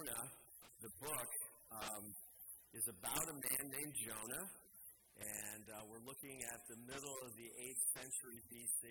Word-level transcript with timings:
Jonah, 0.00 0.32
the 0.80 0.92
book, 0.96 1.30
um, 1.76 2.04
is 2.72 2.88
about 2.88 3.20
a 3.20 3.36
man 3.36 3.64
named 3.68 3.94
Jonah, 4.00 4.46
and 5.20 5.64
uh, 5.76 5.84
we're 5.92 6.00
looking 6.08 6.40
at 6.56 6.60
the 6.72 6.78
middle 6.88 7.16
of 7.20 7.36
the 7.36 7.44
8th 7.44 7.84
century 8.00 8.40
BC, 8.48 8.84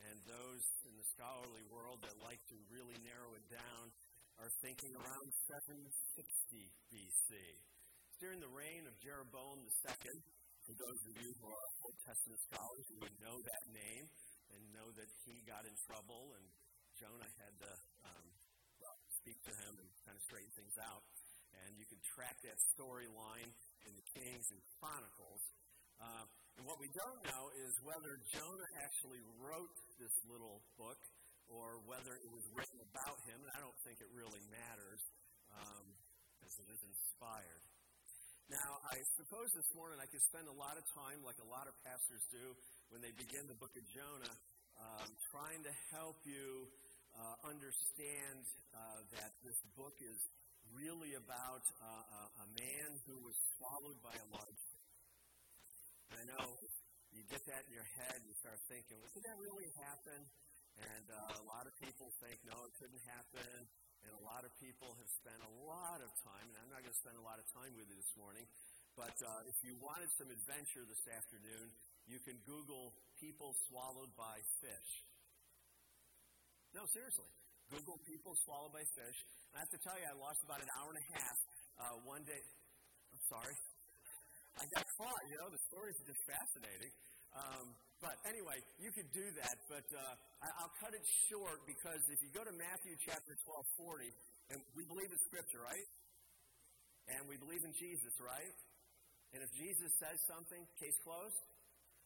and 0.00 0.16
those 0.24 0.64
in 0.88 0.96
the 0.96 1.04
scholarly 1.12 1.60
world 1.68 2.00
that 2.08 2.16
like 2.24 2.40
to 2.48 2.56
really 2.72 2.96
narrow 3.04 3.36
it 3.36 3.44
down 3.52 3.92
are 4.40 4.48
thinking 4.64 4.96
around 4.96 5.28
760 5.60 5.92
BC. 6.88 7.30
It's 8.08 8.16
during 8.24 8.40
the 8.40 8.48
reign 8.48 8.88
of 8.88 8.96
Jeroboam 9.04 9.60
II. 9.60 10.16
For 10.64 10.72
those 10.72 11.00
of 11.04 11.14
you 11.20 11.36
who 11.36 11.52
are 11.52 11.64
Old 11.84 12.00
Testament 12.00 12.40
scholars, 12.48 12.84
you 12.88 12.96
would 13.04 13.16
know 13.20 13.36
that 13.36 13.64
name 13.76 14.08
and 14.56 14.60
know 14.72 14.88
that 14.88 15.10
he 15.28 15.44
got 15.44 15.68
in 15.68 15.76
trouble, 15.84 16.32
and 16.32 16.48
Jonah 16.96 17.28
had 17.28 17.54
to 17.60 17.72
um, 18.08 18.24
speak 19.20 19.36
to 19.44 19.52
him 19.52 19.76
and 19.84 19.89
kind 20.10 20.18
of 20.18 20.26
straighten 20.26 20.50
things 20.58 20.74
out 20.82 21.06
and 21.62 21.78
you 21.78 21.86
can 21.86 22.02
track 22.18 22.34
that 22.42 22.58
storyline 22.74 23.46
in 23.86 23.94
the 23.94 24.02
Kings 24.10 24.42
and 24.50 24.58
Chronicles. 24.82 25.38
Uh, 26.02 26.26
and 26.58 26.66
what 26.66 26.82
we 26.82 26.90
don't 26.98 27.22
know 27.30 27.46
is 27.62 27.70
whether 27.86 28.18
Jonah 28.34 28.70
actually 28.82 29.22
wrote 29.38 29.70
this 30.02 30.10
little 30.26 30.66
book 30.74 30.98
or 31.46 31.78
whether 31.86 32.18
it 32.18 32.26
was 32.26 32.42
written 32.58 32.82
about 32.90 33.22
him. 33.22 33.38
And 33.38 33.50
I 33.54 33.62
don't 33.62 33.78
think 33.86 34.02
it 34.02 34.10
really 34.10 34.42
matters 34.50 34.98
um, 35.54 35.86
as 36.42 36.58
it 36.58 36.66
is 36.74 36.82
inspired. 36.82 37.62
Now, 38.50 38.82
I 38.90 38.98
suppose 39.14 39.46
this 39.54 39.70
morning 39.78 40.02
I 40.02 40.10
could 40.10 40.26
spend 40.26 40.50
a 40.50 40.56
lot 40.58 40.74
of 40.74 40.82
time, 40.90 41.22
like 41.22 41.38
a 41.38 41.46
lot 41.54 41.70
of 41.70 41.74
pastors 41.86 42.24
do, 42.34 42.50
when 42.90 42.98
they 42.98 43.14
begin 43.14 43.46
the 43.46 43.54
book 43.62 43.70
of 43.78 43.84
Jonah, 43.94 44.34
um, 44.74 45.06
trying 45.30 45.62
to 45.62 45.72
help 45.94 46.18
you 46.26 46.66
uh, 47.16 47.36
understand 47.48 48.44
uh, 48.74 49.00
that 49.18 49.34
this 49.42 49.58
book 49.74 49.96
is 50.00 50.18
really 50.70 51.18
about 51.18 51.64
uh, 51.82 52.44
a, 52.44 52.48
man 52.54 52.90
who 53.06 53.18
was 53.26 53.34
swallowed 53.58 53.98
by 54.04 54.14
a 54.14 54.26
large 54.30 54.62
And 56.14 56.16
I 56.22 56.24
know 56.30 56.46
you 57.10 57.26
get 57.26 57.42
that 57.50 57.66
in 57.66 57.72
your 57.74 57.88
head, 57.98 58.22
you 58.22 58.34
start 58.38 58.58
thinking, 58.70 58.98
well, 59.02 59.10
did 59.10 59.26
that 59.26 59.38
really 59.42 59.66
happen? 59.82 60.20
And 60.78 61.06
uh, 61.10 61.42
a 61.42 61.44
lot 61.50 61.66
of 61.66 61.74
people 61.82 62.14
think, 62.22 62.38
no, 62.46 62.54
it 62.66 62.72
couldn't 62.78 63.02
happen. 63.10 63.66
And 64.06 64.12
a 64.16 64.22
lot 64.24 64.46
of 64.46 64.52
people 64.62 64.96
have 64.96 65.10
spent 65.20 65.40
a 65.44 65.52
lot 65.68 66.00
of 66.00 66.08
time, 66.24 66.46
and 66.48 66.56
I'm 66.56 66.70
not 66.72 66.80
going 66.80 66.94
to 66.94 67.02
spend 67.04 67.20
a 67.20 67.26
lot 67.26 67.36
of 67.36 67.44
time 67.52 67.68
with 67.76 67.84
you 67.84 67.98
this 68.00 68.14
morning, 68.16 68.48
but 68.96 69.12
uh, 69.20 69.44
if 69.44 69.60
you 69.60 69.76
wanted 69.76 70.08
some 70.16 70.32
adventure 70.32 70.88
this 70.88 71.04
afternoon, 71.12 71.68
you 72.08 72.16
can 72.24 72.40
Google 72.48 72.96
people 73.20 73.52
swallowed 73.68 74.08
by 74.16 74.40
fish. 74.64 74.90
No, 76.74 76.86
seriously. 76.94 77.30
Google 77.70 77.98
people 78.06 78.34
swallowed 78.46 78.74
by 78.74 78.82
fish. 78.94 79.18
And 79.50 79.58
I 79.58 79.66
have 79.66 79.72
to 79.74 79.80
tell 79.82 79.94
you, 79.98 80.06
I 80.06 80.14
lost 80.18 80.42
about 80.42 80.62
an 80.62 80.70
hour 80.78 80.90
and 80.90 80.98
a 80.98 81.08
half 81.14 81.38
uh, 81.78 81.96
one 82.06 82.22
day. 82.26 82.42
I'm 83.10 83.22
sorry. 83.30 83.56
I 84.58 84.66
got 84.74 84.86
caught. 84.98 85.22
You 85.30 85.38
know, 85.38 85.50
the 85.50 85.62
stories 85.70 85.94
are 85.98 86.08
just 86.10 86.22
fascinating. 86.26 86.92
Um, 87.30 87.66
but 88.02 88.18
anyway, 88.26 88.58
you 88.82 88.90
could 88.90 89.06
do 89.14 89.22
that, 89.38 89.56
but 89.70 89.86
uh, 89.92 90.14
I, 90.42 90.48
will 90.66 90.74
cut 90.82 90.90
it 90.96 91.04
short 91.30 91.62
because 91.68 92.00
if 92.10 92.18
you 92.24 92.30
go 92.34 92.42
to 92.42 92.54
Matthew 92.58 92.96
chapter 93.06 93.36
12, 93.44 93.60
40, 93.76 94.10
and 94.50 94.58
we 94.74 94.82
believe 94.88 95.06
in 95.06 95.20
Scripture, 95.30 95.62
right? 95.62 95.88
And 97.12 97.22
we 97.30 97.38
believe 97.38 97.62
in 97.62 97.74
Jesus, 97.78 98.14
right? 98.18 98.56
And 99.36 99.46
if 99.46 99.50
Jesus 99.54 99.90
says 100.02 100.18
something, 100.26 100.58
case 100.82 100.96
closed? 101.06 101.38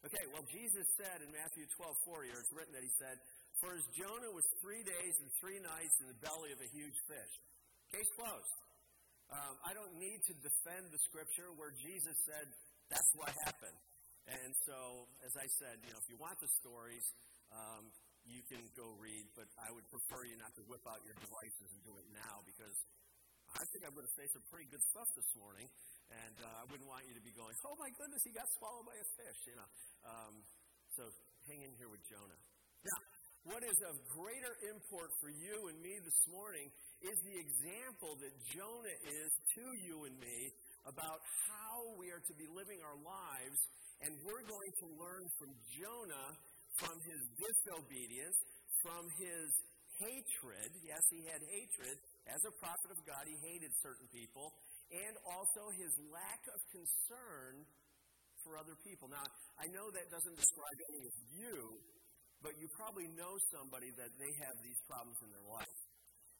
Okay, 0.05 0.25
well, 0.37 0.45
Jesus 0.53 0.85
said 1.01 1.25
in 1.25 1.33
Matthew 1.33 1.65
12, 1.81 1.97
40, 2.05 2.37
or 2.37 2.39
it's 2.45 2.53
written 2.53 2.77
that 2.77 2.85
he 2.85 2.93
said, 3.01 3.17
for 3.65 3.73
as 3.81 3.89
Jonah 3.97 4.29
was 4.37 4.45
three 4.61 4.85
days 4.85 5.15
and 5.25 5.29
three 5.41 5.57
nights 5.57 5.97
in 6.05 6.13
the 6.13 6.19
belly 6.21 6.53
of 6.53 6.61
a 6.61 6.69
huge 6.69 6.99
fish. 7.09 7.33
Case 7.97 8.13
closed. 8.13 8.53
Um, 9.33 9.57
I 9.65 9.73
don't 9.73 9.97
need 9.97 10.21
to 10.29 10.37
defend 10.37 10.93
the 10.93 11.01
scripture 11.09 11.49
where 11.57 11.73
Jesus 11.73 12.13
said 12.29 12.45
that's 12.93 13.09
what 13.17 13.33
happened. 13.49 13.81
And 14.29 14.53
so, 14.69 15.09
as 15.25 15.33
I 15.41 15.49
said, 15.57 15.81
you 15.81 15.97
know, 15.97 16.01
if 16.01 16.09
you 16.13 16.21
want 16.21 16.37
the 16.45 16.51
stories, 16.61 17.05
um, 17.57 17.89
you 18.29 18.45
can 18.53 18.61
go 18.77 18.93
read, 19.01 19.33
but 19.33 19.49
I 19.57 19.73
would 19.73 19.89
prefer 19.89 20.29
you 20.29 20.37
not 20.37 20.53
to 20.61 20.63
whip 20.69 20.85
out 20.85 21.01
your 21.09 21.17
devices 21.17 21.69
and 21.73 21.81
do 21.89 21.97
it 21.97 22.05
now 22.13 22.45
because 22.45 22.77
I 23.57 23.65
think 23.73 23.89
I'm 23.89 23.97
going 23.97 24.09
to 24.09 24.17
say 24.17 24.29
some 24.33 24.45
pretty 24.53 24.69
good 24.69 24.85
stuff 24.93 25.09
this 25.17 25.29
morning, 25.41 25.69
and 26.13 26.37
uh, 26.41 26.61
I 26.61 26.65
wouldn't 26.69 26.89
want 26.89 27.05
you 27.09 27.17
to 27.17 27.25
be 27.25 27.33
going, 27.37 27.53
"Oh 27.69 27.77
my 27.77 27.93
goodness, 28.01 28.25
he 28.25 28.33
got 28.33 28.49
swallowed 28.57 28.89
by 28.89 28.97
a 28.97 29.09
fish," 29.21 29.41
you 29.45 29.57
know. 29.57 29.69
Um, 30.09 30.35
so 30.97 31.05
hang 31.49 31.61
in 31.61 31.73
here 31.77 31.93
with 31.93 32.01
Jonah. 32.09 32.41
What 33.45 33.61
is 33.61 33.77
of 33.85 34.01
greater 34.09 34.57
import 34.73 35.13
for 35.21 35.29
you 35.29 35.69
and 35.69 35.77
me 35.85 36.01
this 36.01 36.21
morning 36.33 36.65
is 37.05 37.13
the 37.29 37.37
example 37.37 38.17
that 38.17 38.33
Jonah 38.49 38.99
is 39.05 39.31
to 39.53 39.65
you 39.85 40.09
and 40.09 40.17
me 40.17 40.49
about 40.89 41.21
how 41.45 41.93
we 42.01 42.09
are 42.09 42.25
to 42.25 42.35
be 42.41 42.49
living 42.57 42.81
our 42.81 42.97
lives. 43.05 43.61
And 44.01 44.17
we're 44.25 44.49
going 44.49 44.73
to 44.81 44.87
learn 44.97 45.29
from 45.37 45.53
Jonah, 45.77 46.29
from 46.81 46.97
his 47.05 47.21
disobedience, 47.37 48.37
from 48.81 49.05
his 49.21 49.49
hatred. 50.01 50.71
Yes, 50.81 51.05
he 51.13 51.29
had 51.29 51.45
hatred. 51.45 52.01
As 52.33 52.41
a 52.49 52.53
prophet 52.65 52.97
of 52.97 53.01
God, 53.05 53.29
he 53.29 53.37
hated 53.45 53.77
certain 53.85 54.09
people. 54.09 54.57
And 54.89 55.21
also 55.29 55.69
his 55.77 55.93
lack 56.09 56.41
of 56.49 56.61
concern 56.73 57.61
for 58.41 58.57
other 58.57 58.77
people. 58.89 59.13
Now, 59.13 59.29
I 59.61 59.69
know 59.69 59.93
that 59.93 60.09
doesn't 60.09 60.37
describe 60.37 60.79
any 60.97 61.03
of 61.13 61.17
you, 61.37 61.57
but 62.45 62.53
you 62.61 62.69
probably 62.77 63.09
know 63.17 63.41
somebody 63.49 63.89
that 63.97 64.13
they 64.21 64.29
have 64.45 64.57
these 64.61 64.77
problems 64.85 65.17
in 65.25 65.33
their 65.33 65.49
life. 65.49 65.81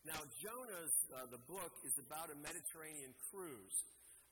Now, 0.05 0.21
Jonah's, 0.45 0.97
uh, 1.17 1.25
the 1.33 1.41
book, 1.49 1.73
is 1.81 1.97
about 1.97 2.29
a 2.29 2.37
Mediterranean 2.37 3.17
cruise, 3.33 3.77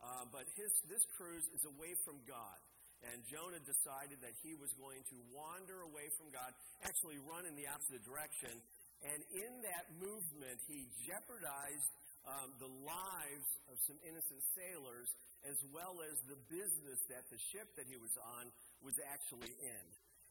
uh, 0.04 0.28
but 0.28 0.44
his, 0.52 0.68
this 0.84 1.00
cruise 1.16 1.48
is 1.56 1.64
away 1.64 1.96
from 2.04 2.20
God. 2.28 2.60
And 3.08 3.24
Jonah 3.26 3.58
decided 3.64 4.20
that 4.20 4.36
he 4.44 4.52
was 4.54 4.70
going 4.78 5.00
to 5.00 5.16
wander 5.32 5.82
away 5.88 6.06
from 6.20 6.28
God, 6.30 6.52
actually 6.84 7.18
run 7.24 7.48
in 7.48 7.56
the 7.56 7.66
opposite 7.66 8.04
direction. 8.04 8.52
And 9.02 9.18
in 9.32 9.52
that 9.64 9.84
movement, 9.98 10.60
he 10.70 10.86
jeopardized 11.08 11.88
um, 12.28 12.54
the 12.62 12.70
lives 12.86 13.48
of 13.66 13.74
some 13.90 13.98
innocent 14.06 14.42
sailors, 14.54 15.08
as 15.48 15.58
well 15.74 15.98
as 16.06 16.14
the 16.30 16.38
business 16.46 17.00
that 17.10 17.26
the 17.26 17.40
ship 17.50 17.66
that 17.74 17.88
he 17.90 17.98
was 17.98 18.14
on 18.38 18.44
was 18.86 18.94
actually 19.10 19.50
in. 19.50 19.84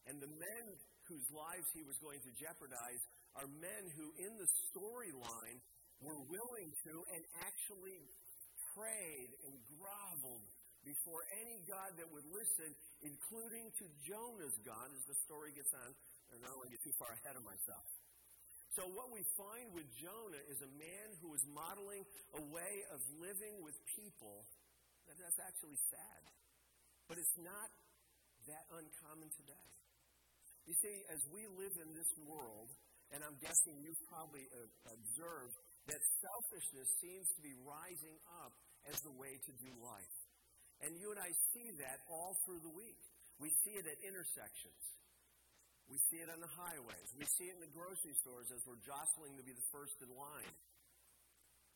And 0.07 0.23
the 0.23 0.31
men 0.31 0.65
whose 1.11 1.27
lives 1.35 1.67
he 1.75 1.83
was 1.83 1.99
going 1.99 2.23
to 2.23 2.31
jeopardize 2.39 3.03
are 3.35 3.47
men 3.59 3.83
who, 3.99 4.07
in 4.15 4.31
the 4.39 4.47
storyline, 4.71 5.59
were 5.99 6.23
willing 6.31 6.71
to 6.87 6.93
and 7.11 7.21
actually 7.43 7.99
prayed 8.71 9.31
and 9.43 9.55
groveled 9.75 10.47
before 10.87 11.21
any 11.37 11.61
God 11.67 11.93
that 11.99 12.07
would 12.09 12.25
listen, 12.31 12.71
including 13.03 13.69
to 13.77 13.85
Jonah's 14.07 14.57
God, 14.63 14.87
as 14.95 15.03
the 15.05 15.17
story 15.27 15.53
gets 15.53 15.69
on. 15.75 15.89
I 16.31 16.39
don't 16.47 16.57
want 16.57 16.71
to 16.71 16.75
get 16.79 16.81
too 16.81 16.95
far 16.95 17.11
ahead 17.11 17.35
of 17.35 17.43
myself. 17.43 17.85
So, 18.79 18.87
what 18.95 19.11
we 19.11 19.19
find 19.35 19.67
with 19.75 19.83
Jonah 19.99 20.39
is 20.47 20.63
a 20.63 20.71
man 20.79 21.07
who 21.19 21.35
is 21.35 21.43
modeling 21.51 22.07
a 22.39 22.43
way 22.55 22.87
of 22.95 23.03
living 23.19 23.59
with 23.59 23.75
people 23.99 24.47
that 25.11 25.19
that's 25.19 25.43
actually 25.43 25.75
sad. 25.91 26.21
But 27.11 27.19
it's 27.19 27.35
not 27.35 27.67
that 28.47 28.63
uncommon 28.71 29.27
today. 29.35 29.67
You 30.69 30.75
see, 30.77 30.95
as 31.09 31.21
we 31.33 31.41
live 31.57 31.75
in 31.81 31.89
this 31.97 32.11
world, 32.29 32.69
and 33.11 33.25
I'm 33.25 33.35
guessing 33.41 33.81
you've 33.81 34.03
probably 34.07 34.45
uh, 34.53 34.93
observed 34.93 35.55
that 35.89 36.01
selfishness 36.21 36.89
seems 37.01 37.27
to 37.35 37.41
be 37.41 37.53
rising 37.65 38.17
up 38.45 38.53
as 38.87 38.97
the 39.01 39.13
way 39.17 39.35
to 39.35 39.51
do 39.57 39.71
life. 39.81 40.17
And 40.85 40.97
you 40.97 41.13
and 41.13 41.19
I 41.21 41.29
see 41.53 41.69
that 41.81 41.97
all 42.09 42.37
through 42.45 42.61
the 42.61 42.73
week. 42.73 43.01
We 43.37 43.49
see 43.65 43.73
it 43.77 43.85
at 43.85 43.97
intersections. 44.05 44.81
We 45.89 45.97
see 46.07 46.21
it 46.23 46.29
on 46.29 46.39
the 46.39 46.53
highways. 46.55 47.09
We 47.17 47.25
see 47.35 47.49
it 47.49 47.57
in 47.57 47.63
the 47.65 47.73
grocery 47.73 48.15
stores 48.21 48.47
as 48.53 48.61
we're 48.63 48.79
jostling 48.85 49.35
to 49.35 49.43
be 49.43 49.51
the 49.51 49.67
first 49.73 49.97
in 49.99 50.09
line. 50.13 50.55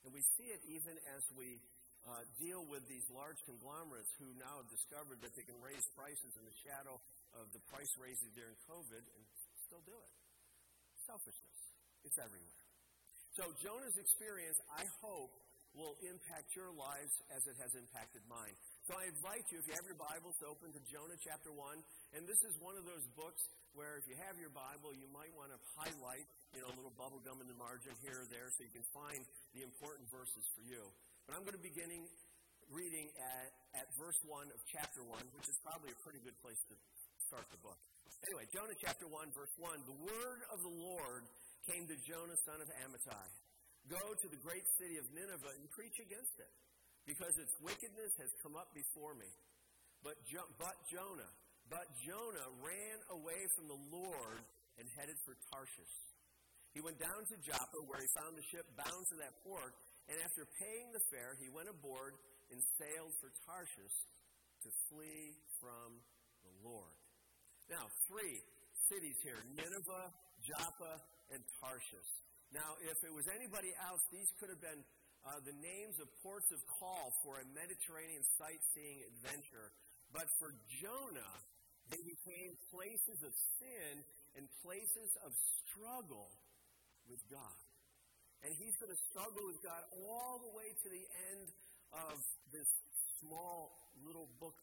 And 0.05 0.13
we 0.13 0.21
see 0.37 0.47
it 0.53 0.61
even 0.71 0.95
as 1.17 1.21
we 1.33 1.57
uh, 2.05 2.21
deal 2.37 2.61
with 2.69 2.85
these 2.85 3.03
large 3.09 3.41
conglomerates 3.49 4.13
who 4.21 4.29
now 4.37 4.61
have 4.61 4.69
discovered 4.69 5.19
that 5.25 5.33
they 5.33 5.43
can 5.43 5.57
raise 5.57 5.83
prices 5.97 6.31
in 6.37 6.45
the 6.45 6.57
shadow 6.61 7.01
of 7.39 7.51
the 7.51 7.61
price 7.71 7.91
raises 7.99 8.29
during 8.35 8.55
COVID 8.67 9.03
and 9.03 9.21
still 9.67 9.83
do 9.83 9.95
it. 9.95 10.13
Selfishness. 11.05 11.59
It's 12.05 12.19
everywhere. 12.21 12.61
So 13.35 13.43
Jonah's 13.59 13.97
experience, 13.99 14.57
I 14.71 14.87
hope, 15.03 15.33
will 15.75 15.99
impact 16.07 16.55
your 16.55 16.71
lives 16.71 17.11
as 17.35 17.43
it 17.43 17.55
has 17.59 17.75
impacted 17.75 18.23
mine. 18.31 18.55
So 18.87 18.95
I 18.95 19.11
invite 19.11 19.43
you, 19.51 19.59
if 19.59 19.67
you 19.67 19.75
have 19.75 19.83
your 19.83 19.99
Bibles, 19.99 20.39
to 20.39 20.47
open 20.47 20.71
to 20.71 20.81
Jonah 20.87 21.19
chapter 21.19 21.51
1. 21.51 21.59
And 22.15 22.23
this 22.23 22.39
is 22.47 22.55
one 22.63 22.79
of 22.79 22.87
those 22.87 23.03
books 23.19 23.43
where 23.75 23.99
if 23.99 24.07
you 24.07 24.15
have 24.23 24.39
your 24.39 24.55
Bible, 24.55 24.95
you 24.95 25.11
might 25.11 25.35
want 25.35 25.51
to 25.51 25.59
highlight, 25.75 26.23
you 26.55 26.63
know, 26.63 26.71
a 26.71 26.75
little 26.79 26.95
bubble 26.95 27.19
gum 27.27 27.43
in 27.43 27.47
the 27.51 27.59
margin 27.59 27.91
here 27.99 28.23
or 28.23 28.27
there 28.31 28.47
so 28.55 28.63
you 28.63 28.71
can 28.71 28.87
find 28.95 29.19
the 29.51 29.67
important 29.67 30.07
verses 30.07 30.47
for 30.55 30.63
you. 30.63 30.79
But 31.27 31.35
I'm 31.35 31.43
going 31.43 31.59
to 31.59 31.63
be 31.63 31.75
beginning 31.75 32.07
reading 32.71 33.11
at, 33.19 33.49
at 33.83 33.85
verse 33.99 34.17
1 34.25 34.47
of 34.49 34.59
chapter 34.71 35.03
1, 35.03 35.11
which 35.35 35.47
is 35.51 35.57
probably 35.61 35.91
a 35.91 35.99
pretty 36.01 36.23
good 36.23 36.37
place 36.39 36.57
to 36.71 36.75
start 37.25 37.49
the 37.49 37.61
book. 37.65 37.79
Anyway, 38.29 38.45
Jonah 38.53 38.77
chapter 38.77 39.05
1, 39.09 39.33
verse 39.33 39.53
1. 39.57 39.85
The 39.85 39.99
word 40.01 40.41
of 40.53 40.61
the 40.61 40.75
Lord 40.81 41.25
came 41.65 41.85
to 41.89 41.97
Jonah, 42.05 42.37
son 42.45 42.61
of 42.61 42.69
Amittai. 42.85 43.27
Go 43.89 44.01
to 44.01 44.27
the 44.29 44.41
great 44.41 44.65
city 44.81 44.97
of 44.97 45.05
Nineveh 45.13 45.53
and 45.57 45.65
preach 45.73 45.97
against 46.01 46.33
it, 46.41 46.49
because 47.05 47.33
its 47.37 47.53
wickedness 47.61 48.13
has 48.17 48.29
come 48.41 48.57
up 48.57 48.73
before 48.73 49.13
me. 49.13 49.29
But, 50.01 50.17
jo- 50.25 50.49
but 50.57 50.73
Jonah, 50.89 51.33
but 51.69 51.85
Jonah 52.01 52.49
ran 52.65 52.97
away 53.13 53.41
from 53.57 53.69
the 53.69 53.79
Lord 53.93 54.41
and 54.81 54.85
headed 54.97 55.17
for 55.25 55.37
Tarshish. 55.53 55.95
He 56.73 56.81
went 56.81 56.97
down 56.97 57.21
to 57.29 57.35
Joppa, 57.45 57.79
where 57.85 58.01
he 58.01 58.09
found 58.17 58.33
the 58.33 58.45
ship 58.49 58.65
bound 58.73 59.03
to 59.13 59.15
that 59.21 59.33
port, 59.45 59.73
and 60.09 60.17
after 60.21 60.45
paying 60.61 60.89
the 60.93 61.01
fare, 61.13 61.37
he 61.41 61.49
went 61.53 61.69
aboard 61.69 62.17
and 62.49 62.59
sailed 62.77 63.13
for 63.21 63.29
Tarshish 63.45 63.97
to 64.65 64.69
flee 64.89 65.37
from 65.61 66.01
the 66.41 66.53
Lord. 66.65 67.04
Now, 67.69 67.89
three 68.05 68.41
cities 68.89 69.17
here 69.25 69.41
Nineveh, 69.57 70.07
Joppa, 70.45 71.01
and 71.33 71.41
Tarshish. 71.57 72.11
Now, 72.53 72.77
if 72.85 72.97
it 73.01 73.09
was 73.09 73.25
anybody 73.33 73.73
else, 73.81 74.01
these 74.13 74.29
could 74.37 74.53
have 74.53 74.61
been 74.61 74.81
uh, 75.25 75.41
the 75.41 75.57
names 75.57 75.97
of 75.97 76.05
ports 76.21 76.45
of 76.53 76.61
call 76.77 77.09
for 77.25 77.41
a 77.41 77.45
Mediterranean 77.57 78.21
sightseeing 78.37 79.01
adventure. 79.17 79.73
But 80.13 80.29
for 80.37 80.53
Jonah, 80.77 81.35
they 81.89 82.01
became 82.05 82.53
places 82.69 83.17
of 83.25 83.33
sin 83.57 84.05
and 84.37 84.45
places 84.61 85.09
of 85.25 85.33
struggle 85.65 86.29
with 87.09 87.21
God. 87.33 87.57
And 88.45 88.53
he's 88.53 88.77
going 88.77 88.93
to 88.93 89.01
struggle 89.09 89.49
with 89.49 89.57
God 89.65 89.81
all 90.05 90.37
the 90.37 90.53
way 90.53 90.69
to 90.69 90.87
the 90.93 91.05
end 91.33 91.49
of 91.97 92.17
this 92.53 92.69
small 93.17 93.73
little 94.05 94.29
book. 94.37 94.53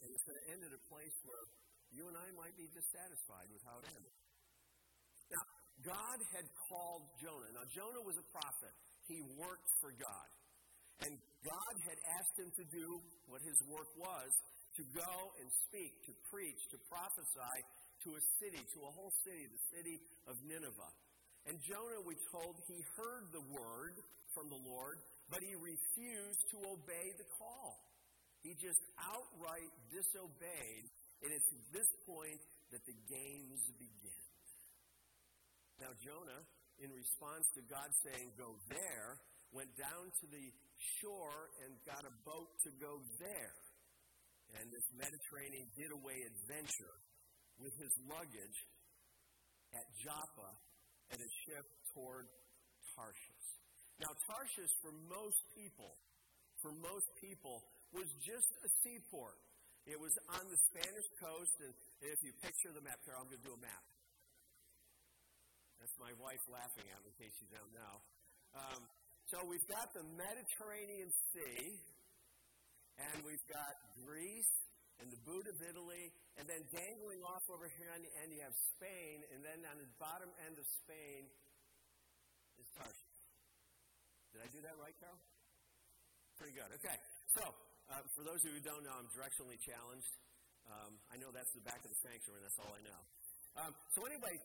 And 0.00 0.08
it's 0.12 0.24
going 0.24 0.40
to 0.40 0.46
end 0.52 0.60
at 0.64 0.72
a 0.72 0.82
place 0.88 1.16
where 1.24 1.44
you 1.92 2.06
and 2.08 2.16
I 2.16 2.28
might 2.38 2.56
be 2.56 2.66
dissatisfied 2.72 3.48
with 3.52 3.62
how 3.66 3.76
it 3.82 3.86
ended. 3.92 4.14
Now, 5.30 5.44
God 5.84 6.18
had 6.32 6.46
called 6.68 7.04
Jonah. 7.20 7.50
Now, 7.56 7.66
Jonah 7.72 8.04
was 8.04 8.16
a 8.16 8.26
prophet, 8.30 8.74
he 9.08 9.20
worked 9.36 9.70
for 9.80 9.92
God. 9.96 10.28
And 11.00 11.16
God 11.40 11.74
had 11.88 11.98
asked 12.20 12.36
him 12.36 12.50
to 12.60 12.64
do 12.68 12.86
what 13.24 13.40
his 13.40 13.56
work 13.72 13.88
was 13.96 14.30
to 14.76 14.82
go 14.92 15.12
and 15.40 15.48
speak, 15.66 15.92
to 16.04 16.12
preach, 16.28 16.60
to 16.70 16.78
prophesy 16.92 17.56
to 18.04 18.08
a 18.16 18.22
city, 18.40 18.60
to 18.60 18.78
a 18.84 18.90
whole 18.92 19.12
city, 19.24 19.48
the 19.48 19.64
city 19.76 19.96
of 20.28 20.36
Nineveh. 20.44 20.94
And 21.48 21.56
Jonah, 21.64 22.04
we 22.04 22.16
told, 22.32 22.52
he 22.68 22.80
heard 22.96 23.32
the 23.32 23.44
word 23.48 23.96
from 24.36 24.52
the 24.52 24.60
Lord, 24.60 25.00
but 25.32 25.40
he 25.40 25.56
refused 25.56 26.44
to 26.52 26.58
obey 26.68 27.06
the 27.16 27.28
call. 27.40 27.80
He 28.40 28.56
just 28.56 28.80
outright 28.96 29.72
disobeyed, 29.92 30.84
and 31.20 31.28
it's 31.28 31.50
at 31.52 31.64
this 31.76 31.90
point 32.08 32.40
that 32.72 32.80
the 32.88 32.96
games 33.08 33.60
begin. 33.76 34.24
Now, 35.76 35.92
Jonah, 36.00 36.42
in 36.80 36.88
response 36.92 37.44
to 37.56 37.62
God 37.68 37.88
saying, 38.04 38.32
Go 38.40 38.56
there, 38.72 39.20
went 39.52 39.72
down 39.76 40.08
to 40.08 40.26
the 40.32 40.46
shore 41.00 41.52
and 41.64 41.76
got 41.84 42.04
a 42.08 42.14
boat 42.24 42.48
to 42.64 42.70
go 42.80 43.00
there. 43.20 43.56
And 44.56 44.66
this 44.72 44.88
Mediterranean 44.96 45.68
getaway 45.76 46.26
adventure 46.26 46.96
with 47.60 47.76
his 47.76 47.92
luggage 48.08 48.58
at 49.76 49.86
Joppa 50.02 50.50
and 51.12 51.20
a 51.20 51.30
ship 51.46 51.66
toward 51.94 52.26
Tarshish. 52.96 53.48
Now, 54.00 54.10
Tarshish, 54.26 54.72
for 54.80 54.90
most 55.06 55.38
people, 55.54 55.92
for 56.64 56.72
most 56.72 57.08
people, 57.20 57.62
was 57.92 58.08
just 58.22 58.50
a 58.62 58.68
seaport. 58.82 59.38
It 59.88 59.98
was 59.98 60.12
on 60.36 60.44
the 60.46 60.60
Spanish 60.70 61.08
coast, 61.18 61.54
and 61.64 61.72
if 62.04 62.18
you 62.22 62.30
picture 62.44 62.70
the 62.70 62.84
map, 62.84 63.00
Carol, 63.02 63.24
I'm 63.24 63.28
going 63.32 63.40
to 63.40 63.48
do 63.48 63.56
a 63.56 63.62
map. 63.64 63.84
That's 65.80 65.96
my 65.96 66.12
wife 66.20 66.44
laughing 66.52 66.84
at 66.92 67.00
me 67.00 67.08
in 67.10 67.16
case 67.16 67.32
you 67.40 67.48
don't 67.48 67.72
know. 67.72 67.94
Um, 68.52 68.82
so 69.32 69.40
we've 69.48 69.64
got 69.70 69.88
the 69.96 70.04
Mediterranean 70.14 71.08
Sea, 71.32 71.80
and 73.00 73.24
we've 73.24 73.46
got 73.48 73.72
Greece 74.04 74.54
and 75.00 75.08
the 75.08 75.20
boot 75.24 75.48
of 75.48 75.56
Italy, 75.64 76.12
and 76.36 76.44
then 76.44 76.60
dangling 76.68 77.24
off 77.24 77.40
over 77.48 77.64
here 77.80 77.88
on 77.96 78.04
the 78.04 78.12
end, 78.20 78.36
you 78.36 78.44
have 78.44 78.52
Spain, 78.76 79.24
and 79.32 79.40
then 79.40 79.64
on 79.72 79.80
the 79.80 79.88
bottom 79.96 80.28
end 80.44 80.60
of 80.60 80.66
Spain 80.84 81.24
is 82.60 82.68
Tarshish. 82.76 83.20
Did 84.36 84.44
I 84.44 84.48
do 84.52 84.60
that 84.60 84.76
right, 84.76 84.92
Carol? 85.00 85.16
Pretty 86.36 86.52
good. 86.52 86.68
Okay. 86.76 86.96
So, 87.32 87.42
uh, 87.90 88.00
for 88.14 88.22
those 88.22 88.38
of 88.46 88.54
you 88.54 88.62
who 88.62 88.64
don't 88.64 88.86
know, 88.86 88.94
I'm 88.94 89.10
directionally 89.10 89.58
challenged. 89.66 90.14
Um, 90.70 90.94
I 91.10 91.18
know 91.18 91.34
that's 91.34 91.50
the 91.50 91.64
back 91.66 91.82
of 91.82 91.90
the 91.90 92.00
sanctuary, 92.06 92.38
and 92.38 92.46
that's 92.46 92.58
all 92.62 92.70
I 92.70 92.82
know. 92.86 93.00
Um, 93.58 93.72
so, 93.98 94.06
anyway, 94.06 94.38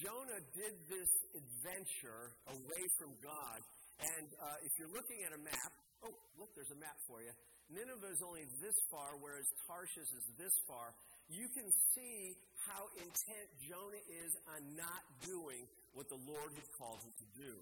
Jonah 0.00 0.40
did 0.56 0.74
this 0.88 1.12
adventure 1.36 2.32
away 2.48 2.82
from 2.96 3.12
God. 3.20 3.60
And 3.96 4.28
uh, 4.40 4.66
if 4.66 4.72
you're 4.80 4.92
looking 4.92 5.24
at 5.24 5.32
a 5.32 5.40
map, 5.40 5.72
oh, 6.04 6.12
look, 6.36 6.52
there's 6.56 6.72
a 6.72 6.80
map 6.80 6.96
for 7.08 7.20
you. 7.20 7.32
Nineveh 7.68 8.12
is 8.14 8.22
only 8.22 8.46
this 8.62 8.76
far, 8.92 9.18
whereas 9.18 9.46
Tarshish 9.66 10.06
is 10.14 10.26
this 10.38 10.54
far. 10.70 10.94
You 11.26 11.50
can 11.50 11.66
see 11.96 12.36
how 12.62 12.86
intent 12.94 13.46
Jonah 13.58 14.04
is 14.22 14.32
on 14.54 14.62
not 14.78 15.02
doing 15.26 15.66
what 15.92 16.06
the 16.06 16.20
Lord 16.22 16.54
had 16.54 16.68
called 16.78 17.02
him 17.02 17.10
to 17.10 17.26
do. 17.34 17.52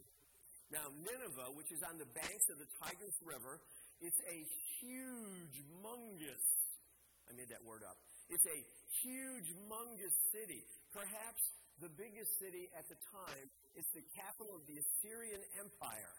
Now, 0.69 0.85
Nineveh, 0.93 1.57
which 1.57 1.73
is 1.73 1.81
on 1.89 1.97
the 1.97 2.09
banks 2.13 2.47
of 2.53 2.61
the 2.61 2.69
Tigris 2.83 3.17
River, 3.25 3.63
it's 4.05 4.21
a 4.29 4.39
huge, 4.85 5.57
mungus, 5.81 6.45
I 7.25 7.33
made 7.33 7.49
that 7.49 7.65
word 7.65 7.81
up. 7.89 7.97
It's 8.29 8.45
a 8.45 8.61
huge, 9.01 9.49
mungus 9.65 10.13
city. 10.29 10.61
Perhaps 10.93 11.41
the 11.81 11.89
biggest 11.97 12.37
city 12.37 12.69
at 12.77 12.85
the 12.93 13.01
time. 13.09 13.47
It's 13.73 13.89
the 13.97 14.05
capital 14.13 14.61
of 14.61 14.63
the 14.69 14.77
Assyrian 14.77 15.41
Empire. 15.57 16.17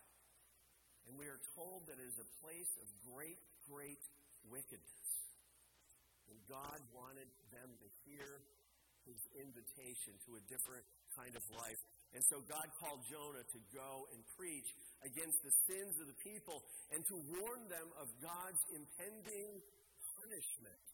And 1.05 1.13
we 1.13 1.29
are 1.29 1.37
told 1.53 1.85
that 1.85 2.01
it 2.01 2.09
is 2.09 2.17
a 2.17 2.29
place 2.41 2.73
of 2.81 2.89
great, 3.13 3.37
great 3.69 4.01
wickedness. 4.49 5.09
And 6.33 6.41
God 6.49 6.81
wanted 6.89 7.29
them 7.53 7.69
to 7.69 7.87
hear 8.09 8.41
his 9.05 9.21
invitation 9.37 10.17
to 10.25 10.41
a 10.41 10.41
different 10.49 10.81
kind 11.13 11.37
of 11.37 11.45
life. 11.53 11.77
And 12.13 12.23
so 12.31 12.39
God 12.45 12.67
called 12.79 13.03
Jonah 13.09 13.43
to 13.43 13.59
go 13.73 14.07
and 14.13 14.19
preach 14.37 14.69
against 15.03 15.39
the 15.43 15.53
sins 15.67 15.93
of 15.99 16.07
the 16.07 16.19
people 16.23 16.63
and 16.93 17.03
to 17.11 17.15
warn 17.39 17.67
them 17.67 17.87
of 17.99 18.07
God's 18.23 18.63
impending 18.71 19.59
punishment. 20.15 20.85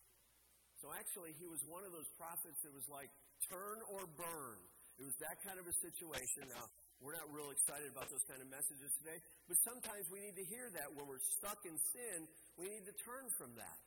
So 0.81 0.89
actually, 0.97 1.37
he 1.37 1.45
was 1.45 1.61
one 1.69 1.85
of 1.85 1.93
those 1.93 2.09
prophets 2.17 2.57
that 2.65 2.73
was 2.73 2.87
like, 2.89 3.09
turn 3.49 3.77
or 3.93 4.01
burn. 4.17 4.57
It 4.97 5.05
was 5.05 5.17
that 5.21 5.37
kind 5.45 5.61
of 5.61 5.65
a 5.69 5.75
situation. 5.77 6.49
Now, 6.49 6.65
we're 7.01 7.17
not 7.17 7.29
real 7.33 7.49
excited 7.49 7.89
about 7.89 8.09
those 8.09 8.25
kind 8.29 8.41
of 8.41 8.49
messages 8.49 8.89
today, 9.01 9.17
but 9.49 9.57
sometimes 9.65 10.05
we 10.13 10.21
need 10.21 10.37
to 10.37 10.45
hear 10.49 10.69
that 10.73 10.89
when 10.93 11.09
we're 11.09 11.21
stuck 11.37 11.57
in 11.65 11.73
sin, 11.93 12.29
we 12.57 12.69
need 12.69 12.85
to 12.85 12.95
turn 13.01 13.25
from 13.41 13.57
that. 13.57 13.85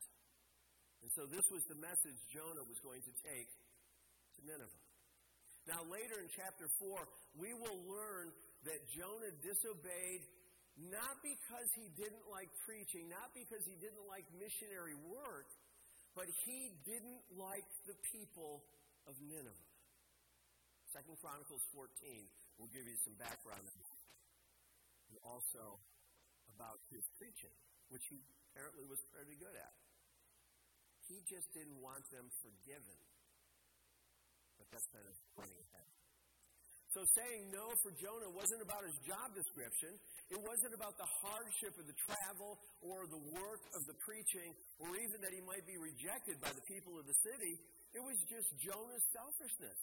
And 1.02 1.10
so 1.14 1.26
this 1.30 1.46
was 1.50 1.62
the 1.70 1.78
message 1.78 2.18
Jonah 2.34 2.66
was 2.66 2.78
going 2.82 3.02
to 3.06 3.14
take 3.22 3.50
to 4.38 4.40
Nineveh. 4.50 4.83
Now, 5.64 5.80
later 5.88 6.20
in 6.20 6.28
chapter 6.36 6.68
4, 6.76 7.08
we 7.40 7.56
will 7.56 7.80
learn 7.88 8.28
that 8.68 8.80
Jonah 8.92 9.32
disobeyed 9.40 10.22
not 10.76 11.22
because 11.22 11.68
he 11.78 11.88
didn't 11.94 12.26
like 12.28 12.50
preaching, 12.66 13.06
not 13.06 13.30
because 13.32 13.62
he 13.62 13.78
didn't 13.78 14.04
like 14.10 14.26
missionary 14.34 14.98
work, 15.06 15.46
but 16.18 16.26
he 16.44 16.74
didn't 16.82 17.22
like 17.38 17.66
the 17.86 17.94
people 18.10 18.66
of 19.06 19.14
Nineveh. 19.22 19.70
Second 20.90 21.16
Chronicles 21.22 21.62
14 21.74 21.90
will 22.58 22.70
give 22.70 22.86
you 22.86 22.98
some 23.02 23.14
background 23.18 23.66
and 23.66 25.16
also 25.26 25.78
about 26.54 26.78
his 26.90 27.02
preaching, 27.18 27.54
which 27.90 28.04
he 28.10 28.22
apparently 28.50 28.86
was 28.86 29.02
pretty 29.10 29.34
good 29.38 29.54
at. 29.58 29.74
He 31.10 31.22
just 31.26 31.50
didn't 31.54 31.78
want 31.82 32.02
them 32.10 32.30
forgiven. 32.42 32.98
But 34.70 34.80
that's 34.80 34.88
kind 34.92 35.06
of 35.06 35.16
ahead. 35.36 35.88
So 36.94 37.02
saying 37.18 37.50
no 37.50 37.74
for 37.82 37.90
Jonah 37.98 38.30
wasn't 38.30 38.62
about 38.62 38.86
his 38.86 38.94
job 39.02 39.34
description. 39.34 39.98
It 40.30 40.38
wasn't 40.38 40.78
about 40.78 40.94
the 40.94 41.10
hardship 41.26 41.74
of 41.74 41.90
the 41.90 41.98
travel 42.06 42.54
or 42.86 43.10
the 43.10 43.18
work 43.34 43.66
of 43.74 43.82
the 43.90 43.98
preaching 44.06 44.54
or 44.78 44.94
even 44.94 45.18
that 45.26 45.34
he 45.34 45.42
might 45.42 45.66
be 45.66 45.74
rejected 45.74 46.38
by 46.38 46.54
the 46.54 46.62
people 46.70 46.94
of 46.94 47.02
the 47.02 47.18
city. 47.26 47.58
It 47.98 48.02
was 48.02 48.14
just 48.30 48.46
Jonah's 48.62 49.06
selfishness. 49.10 49.80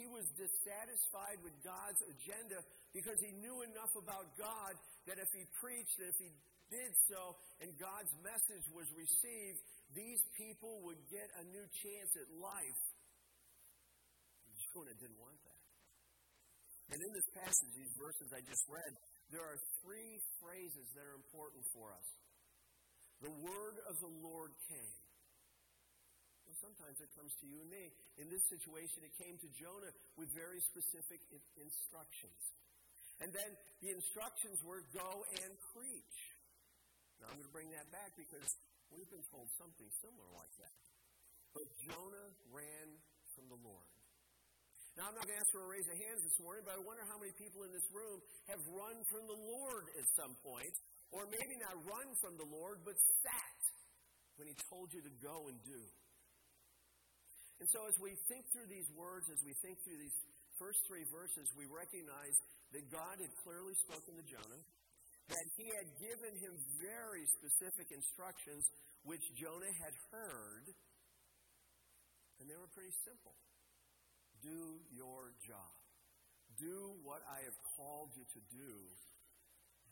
He 0.00 0.08
was 0.08 0.24
dissatisfied 0.40 1.44
with 1.44 1.52
God's 1.60 2.00
agenda 2.08 2.64
because 2.96 3.20
he 3.20 3.36
knew 3.36 3.60
enough 3.68 3.92
about 4.00 4.32
God 4.40 4.72
that 5.04 5.20
if 5.20 5.28
he 5.36 5.44
preached 5.60 6.00
and 6.00 6.08
if 6.08 6.16
he 6.16 6.32
did 6.72 6.96
so 7.12 7.36
and 7.60 7.68
God's 7.76 8.14
message 8.24 8.64
was 8.72 8.88
received, 8.96 9.60
these 9.92 10.22
people 10.38 10.80
would 10.88 11.02
get 11.12 11.28
a 11.36 11.44
new 11.52 11.66
chance 11.84 12.10
at 12.16 12.28
life. 12.40 12.80
Jonah 14.70 14.96
didn't 14.96 15.18
want 15.18 15.38
that. 15.44 15.62
And 16.90 16.98
in 16.98 17.10
this 17.14 17.28
passage, 17.38 17.70
these 17.78 17.94
verses 17.94 18.34
I 18.34 18.42
just 18.42 18.66
read, 18.66 18.92
there 19.30 19.46
are 19.46 19.58
three 19.82 20.18
phrases 20.42 20.86
that 20.98 21.06
are 21.06 21.14
important 21.14 21.62
for 21.70 21.94
us. 21.94 22.08
The 23.22 23.30
word 23.30 23.76
of 23.86 23.94
the 24.02 24.12
Lord 24.26 24.50
came. 24.66 24.96
Well, 26.50 26.58
sometimes 26.58 26.98
it 26.98 27.10
comes 27.14 27.30
to 27.30 27.46
you 27.46 27.62
and 27.62 27.70
me. 27.70 27.94
In 28.18 28.26
this 28.26 28.42
situation, 28.50 29.06
it 29.06 29.14
came 29.22 29.38
to 29.38 29.48
Jonah 29.54 29.92
with 30.18 30.34
very 30.34 30.58
specific 30.66 31.22
instructions. 31.54 32.42
And 33.22 33.30
then 33.30 33.50
the 33.84 33.94
instructions 33.94 34.58
were 34.66 34.82
go 34.90 35.10
and 35.46 35.50
preach. 35.76 36.18
Now 37.22 37.30
I'm 37.30 37.38
going 37.38 37.46
to 37.46 37.54
bring 37.54 37.70
that 37.76 37.86
back 37.94 38.16
because 38.18 38.48
we've 38.90 39.10
been 39.12 39.26
told 39.30 39.46
something 39.60 39.86
similar 40.00 40.26
like 40.34 40.54
that. 40.58 40.74
But 41.54 41.70
Jonah 41.86 42.28
ran 42.50 42.88
from 43.36 43.46
the 43.52 43.60
Lord. 43.62 43.99
Now, 44.98 45.06
I'm 45.06 45.14
not 45.14 45.22
going 45.22 45.38
to 45.38 45.42
ask 45.42 45.52
for 45.54 45.62
a 45.62 45.70
raise 45.70 45.86
of 45.86 45.94
hands 45.94 46.20
this 46.26 46.38
morning, 46.42 46.66
but 46.66 46.74
I 46.74 46.80
wonder 46.82 47.06
how 47.06 47.18
many 47.22 47.30
people 47.38 47.62
in 47.62 47.70
this 47.70 47.86
room 47.94 48.18
have 48.50 48.58
run 48.74 48.96
from 49.06 49.22
the 49.30 49.38
Lord 49.38 49.86
at 49.94 50.06
some 50.18 50.34
point, 50.42 50.74
or 51.14 51.30
maybe 51.30 51.54
not 51.62 51.78
run 51.86 52.10
from 52.18 52.34
the 52.34 52.48
Lord, 52.50 52.82
but 52.82 52.98
sat 53.22 53.60
when 54.34 54.50
He 54.50 54.56
told 54.66 54.90
you 54.90 54.98
to 55.06 55.12
go 55.22 55.46
and 55.46 55.56
do. 55.62 55.80
And 57.62 57.68
so, 57.70 57.86
as 57.86 57.94
we 58.02 58.18
think 58.26 58.48
through 58.50 58.66
these 58.66 58.88
words, 58.96 59.28
as 59.30 59.38
we 59.46 59.54
think 59.62 59.78
through 59.84 60.00
these 60.00 60.16
first 60.58 60.80
three 60.88 61.06
verses, 61.12 61.46
we 61.54 61.68
recognize 61.70 62.34
that 62.72 62.84
God 62.90 63.20
had 63.20 63.32
clearly 63.46 63.76
spoken 63.86 64.16
to 64.16 64.24
Jonah, 64.26 64.62
that 65.30 65.46
he 65.54 65.70
had 65.70 65.86
given 66.02 66.32
him 66.40 66.56
very 66.82 67.22
specific 67.38 67.94
instructions, 67.94 68.66
which 69.06 69.22
Jonah 69.38 69.74
had 69.86 69.94
heard, 70.10 70.64
and 72.42 72.50
they 72.50 72.58
were 72.58 72.70
pretty 72.74 72.96
simple. 73.04 73.36
Do 74.40 74.80
your 74.92 75.36
job. 75.44 75.74
Do 76.56 76.96
what 77.04 77.20
I 77.28 77.44
have 77.44 77.58
called 77.76 78.12
you 78.16 78.24
to 78.24 78.40
do. 78.52 78.72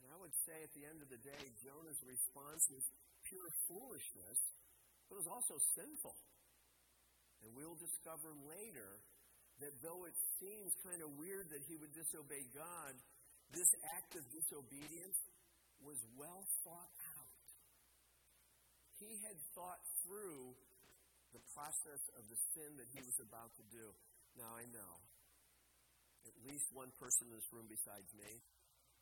And 0.02 0.08
I 0.12 0.16
would 0.20 0.36
say 0.48 0.56
at 0.64 0.72
the 0.72 0.84
end 0.88 1.00
of 1.04 1.08
the 1.12 1.20
day, 1.20 1.42
Jonah's 1.60 2.02
response 2.04 2.62
was 2.72 2.84
pure 3.28 3.50
foolishness, 3.68 4.38
but 5.08 5.16
it 5.16 5.20
was 5.24 5.32
also 5.32 5.56
sinful. 5.76 6.16
And 7.44 7.52
we'll 7.54 7.78
discover 7.78 8.32
later 8.48 9.04
that 9.60 9.74
though 9.82 10.02
it 10.06 10.16
seems 10.38 10.70
kind 10.86 11.00
of 11.02 11.10
weird 11.18 11.50
that 11.50 11.62
he 11.66 11.76
would 11.76 11.92
disobey 11.92 12.42
God, 12.54 12.94
this 13.50 13.70
act 13.96 14.12
of 14.16 14.22
disobedience 14.30 15.18
was 15.82 15.98
well 16.14 16.42
thought 16.64 16.92
out. 17.16 17.36
He 18.98 19.12
had 19.28 19.38
thought 19.54 19.82
through 20.02 20.56
the 21.32 21.42
process 21.54 22.02
of 22.18 22.24
the 22.26 22.38
sin 22.54 22.70
that 22.80 22.88
he 22.90 23.00
was 23.04 23.18
about 23.22 23.50
to 23.60 23.64
do. 23.70 23.86
Now, 24.38 24.54
I 24.54 24.70
know 24.70 24.92
at 26.22 26.36
least 26.46 26.70
one 26.70 26.94
person 27.02 27.26
in 27.26 27.34
this 27.34 27.50
room 27.50 27.66
besides 27.66 28.06
me 28.14 28.38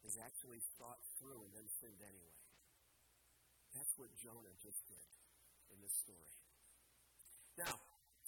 has 0.09 0.17
actually 0.25 0.65
thought 0.81 0.97
through 1.21 1.45
and 1.45 1.53
then 1.53 1.69
sinned 1.77 2.01
anyway. 2.01 2.41
That's 3.77 3.93
what 4.01 4.09
Jonah 4.17 4.57
just 4.65 4.81
did 4.89 5.07
in 5.69 5.77
this 5.85 5.93
story. 6.01 6.33
Now, 7.61 7.77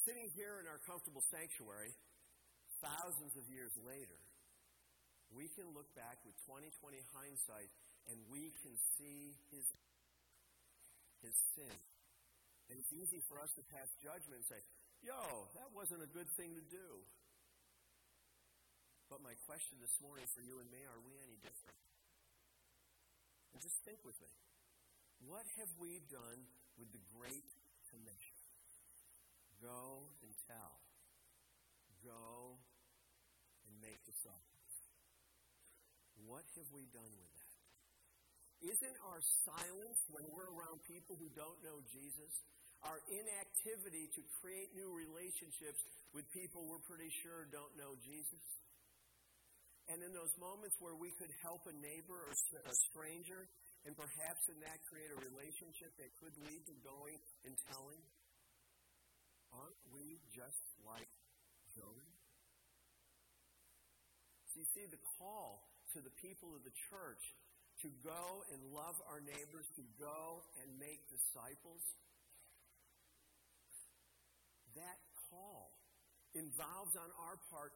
sitting 0.05 0.29
here 0.37 0.61
in 0.61 0.69
our 0.69 0.77
comfortable 0.85 1.25
sanctuary, 1.33 1.97
thousands 2.85 3.33
of 3.41 3.49
years 3.49 3.73
later, 3.81 4.21
we 5.33 5.49
can 5.57 5.73
look 5.73 5.89
back 5.97 6.21
with 6.29 6.37
2020 6.45 7.01
hindsight 7.17 7.73
and 8.13 8.21
we 8.29 8.53
can 8.61 8.77
see 9.01 9.33
his, 9.49 9.65
his 11.25 11.37
sin. 11.57 11.77
And 12.69 12.77
it's 12.77 12.93
easy 12.93 13.21
for 13.33 13.41
us 13.41 13.49
to 13.57 13.65
pass 13.73 13.89
judgment 14.05 14.45
and 14.45 14.49
say, 14.49 14.61
yo, 15.03 15.49
that 15.55 15.71
wasn't 15.75 16.03
a 16.03 16.11
good 16.11 16.29
thing 16.35 16.55
to 16.55 16.65
do. 16.69 16.89
But 19.09 19.25
my 19.25 19.33
question 19.49 19.81
this 19.81 19.97
morning 20.05 20.29
for 20.37 20.45
you 20.45 20.61
and 20.61 20.69
me, 20.69 20.85
are 20.85 21.01
we 21.01 21.17
any 21.25 21.41
different? 21.41 21.81
And 23.57 23.59
just 23.65 23.81
think 23.89 24.05
with 24.05 24.19
me. 24.21 24.29
What 25.25 25.49
have 25.59 25.73
we 25.81 26.05
done 26.13 26.45
with 26.77 26.93
the 26.93 27.03
Great 27.17 27.49
Commission? 27.89 28.39
Go 29.59 30.13
and 30.23 30.31
tell. 30.47 30.77
Go 32.05 32.61
and 33.67 33.75
make 33.81 33.99
disciples. 34.05 34.73
What 36.23 36.45
have 36.61 36.69
we 36.71 36.87
done 36.93 37.11
with 37.17 37.33
that? 37.33 37.49
Isn't 38.59 38.99
our 39.07 39.23
silence 39.47 40.01
when 40.11 40.27
we're 40.35 40.51
around 40.51 40.83
people 40.85 41.15
who 41.15 41.31
don't 41.33 41.59
know 41.63 41.79
Jesus, 41.95 42.33
our 42.87 43.03
inactivity 43.11 44.07
to 44.15 44.23
create 44.39 44.71
new 44.75 44.91
relationships 44.95 45.83
with 46.15 46.25
people 46.31 46.63
we're 46.67 46.83
pretty 46.87 47.11
sure 47.25 47.49
don't 47.51 47.75
know 47.75 47.99
Jesus? 48.05 48.45
And 49.89 50.05
in 50.05 50.13
those 50.13 50.35
moments 50.37 50.77
where 50.85 50.95
we 50.95 51.09
could 51.17 51.33
help 51.41 51.65
a 51.65 51.73
neighbor 51.73 52.21
or 52.21 52.33
a 52.37 52.77
stranger, 52.93 53.49
and 53.89 53.97
perhaps 53.97 54.43
in 54.53 54.61
that 54.61 54.85
create 54.85 55.09
a 55.09 55.17
relationship 55.17 55.97
that 55.97 56.13
could 56.21 56.37
lead 56.45 56.61
to 56.69 56.77
going 56.85 57.17
and 57.49 57.57
telling, 57.73 58.03
aren't 59.49 59.81
we 59.89 60.21
just 60.37 60.61
like 60.85 61.09
Jonah? 61.73 62.13
So 64.53 64.61
you 64.61 64.69
see, 64.77 64.85
the 64.93 65.01
call 65.17 65.65
to 65.97 66.05
the 66.05 66.13
people 66.21 66.53
of 66.53 66.61
the 66.69 66.75
church 66.93 67.25
to 67.81 67.89
go 68.03 68.45
and 68.53 68.61
love 68.75 68.99
our 69.09 69.23
neighbors, 69.23 69.65
to 69.79 69.85
go 69.97 70.45
and 70.61 70.69
make 70.77 71.01
disciples, 71.09 71.81
that 74.77 74.99
call 75.31 75.73
involves 76.35 76.97
on 76.97 77.09
our 77.29 77.37
part 77.49 77.73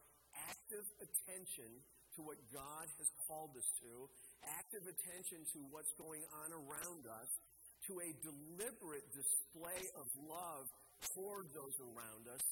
active 0.49 0.85
attention 1.01 1.69
to 2.17 2.21
what 2.21 2.37
God 2.53 2.85
has 3.01 3.09
called 3.25 3.57
us 3.57 3.65
to, 3.81 4.09
active 4.45 4.85
attention 4.85 5.45
to 5.57 5.59
what's 5.73 5.93
going 5.97 6.21
on 6.45 6.53
around 6.53 7.09
us, 7.09 7.29
to 7.89 7.97
a 7.99 8.09
deliberate 8.21 9.05
display 9.11 9.81
of 9.97 10.05
love 10.29 10.69
toward 11.13 11.49
those 11.51 11.75
around 11.81 12.29
us, 12.29 12.45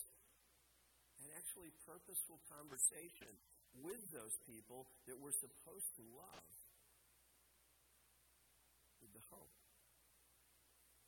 and 1.22 1.30
actually 1.38 1.70
purposeful 1.86 2.42
conversation 2.50 3.32
with 3.86 4.02
those 4.12 4.36
people 4.50 4.90
that 5.08 5.16
we're 5.16 5.38
supposed 5.38 5.90
to 5.96 6.04
love 6.18 6.50
with 9.00 9.14
the 9.14 9.24
hope 9.32 9.56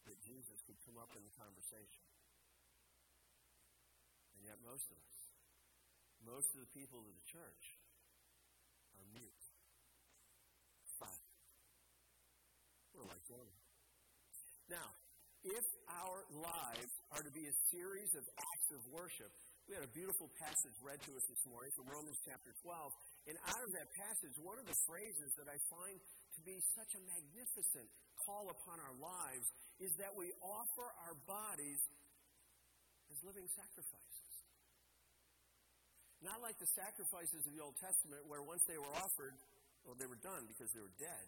that 0.07 0.17
Jesus 0.23 0.61
could 0.63 0.77
come 0.85 0.95
up 1.01 1.11
in 1.17 1.23
the 1.25 1.33
conversation. 1.35 2.12
And 4.43 4.51
yet, 4.51 4.59
most 4.59 4.83
of 4.91 4.99
us, 4.99 5.19
most 6.27 6.51
of 6.51 6.67
the 6.67 6.71
people 6.75 6.99
of 6.99 7.07
the 7.07 7.27
church, 7.31 7.63
are 8.99 9.07
mute. 9.15 9.43
Fine. 10.99 11.23
We're 12.91 13.07
like 13.07 13.23
them. 13.31 13.47
Now, 14.67 14.91
if 15.47 15.63
our 15.87 16.27
lives 16.35 16.91
are 17.15 17.23
to 17.23 17.31
be 17.31 17.47
a 17.47 17.55
series 17.71 18.11
of 18.19 18.27
acts 18.35 18.69
of 18.75 18.83
worship, 18.91 19.31
we 19.63 19.79
had 19.79 19.87
a 19.87 19.93
beautiful 19.95 20.27
passage 20.35 20.75
read 20.83 20.99
to 21.07 21.15
us 21.15 21.23
this 21.31 21.43
morning 21.47 21.71
from 21.79 21.87
Romans 21.87 22.19
chapter 22.27 22.51
12. 22.67 23.31
And 23.31 23.39
out 23.47 23.63
of 23.63 23.71
that 23.79 23.87
passage, 23.95 24.35
one 24.43 24.59
of 24.59 24.67
the 24.67 24.75
phrases 24.91 25.31
that 25.39 25.47
I 25.47 25.55
find 25.71 25.95
to 25.95 26.39
be 26.43 26.59
such 26.75 26.91
a 26.99 27.01
magnificent 27.07 27.87
call 28.27 28.51
upon 28.51 28.83
our 28.83 28.95
lives 28.99 29.47
is 29.79 29.95
that 30.03 30.11
we 30.19 30.35
offer 30.43 30.87
our 31.07 31.15
bodies 31.23 31.79
as 33.07 33.19
living 33.23 33.47
sacrifices. 33.55 34.22
Not 36.23 36.39
like 36.39 36.55
the 36.55 36.71
sacrifices 36.71 37.43
of 37.43 37.51
the 37.51 37.59
Old 37.59 37.75
Testament, 37.83 38.23
where 38.31 38.39
once 38.39 38.63
they 38.63 38.79
were 38.79 38.95
offered, 38.95 39.35
well, 39.83 39.99
they 39.99 40.07
were 40.07 40.19
done 40.23 40.47
because 40.47 40.71
they 40.71 40.79
were 40.79 40.95
dead. 40.95 41.27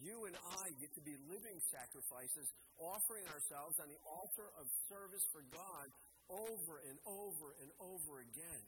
You 0.00 0.24
and 0.24 0.32
I 0.32 0.72
get 0.80 0.88
to 0.96 1.04
be 1.04 1.12
living 1.28 1.60
sacrifices, 1.68 2.48
offering 2.80 3.28
ourselves 3.28 3.76
on 3.76 3.92
the 3.92 4.00
altar 4.08 4.48
of 4.56 4.64
service 4.88 5.24
for 5.36 5.44
God 5.52 5.86
over 6.32 6.80
and 6.88 6.96
over 7.04 7.52
and 7.60 7.68
over 7.76 8.24
again. 8.24 8.64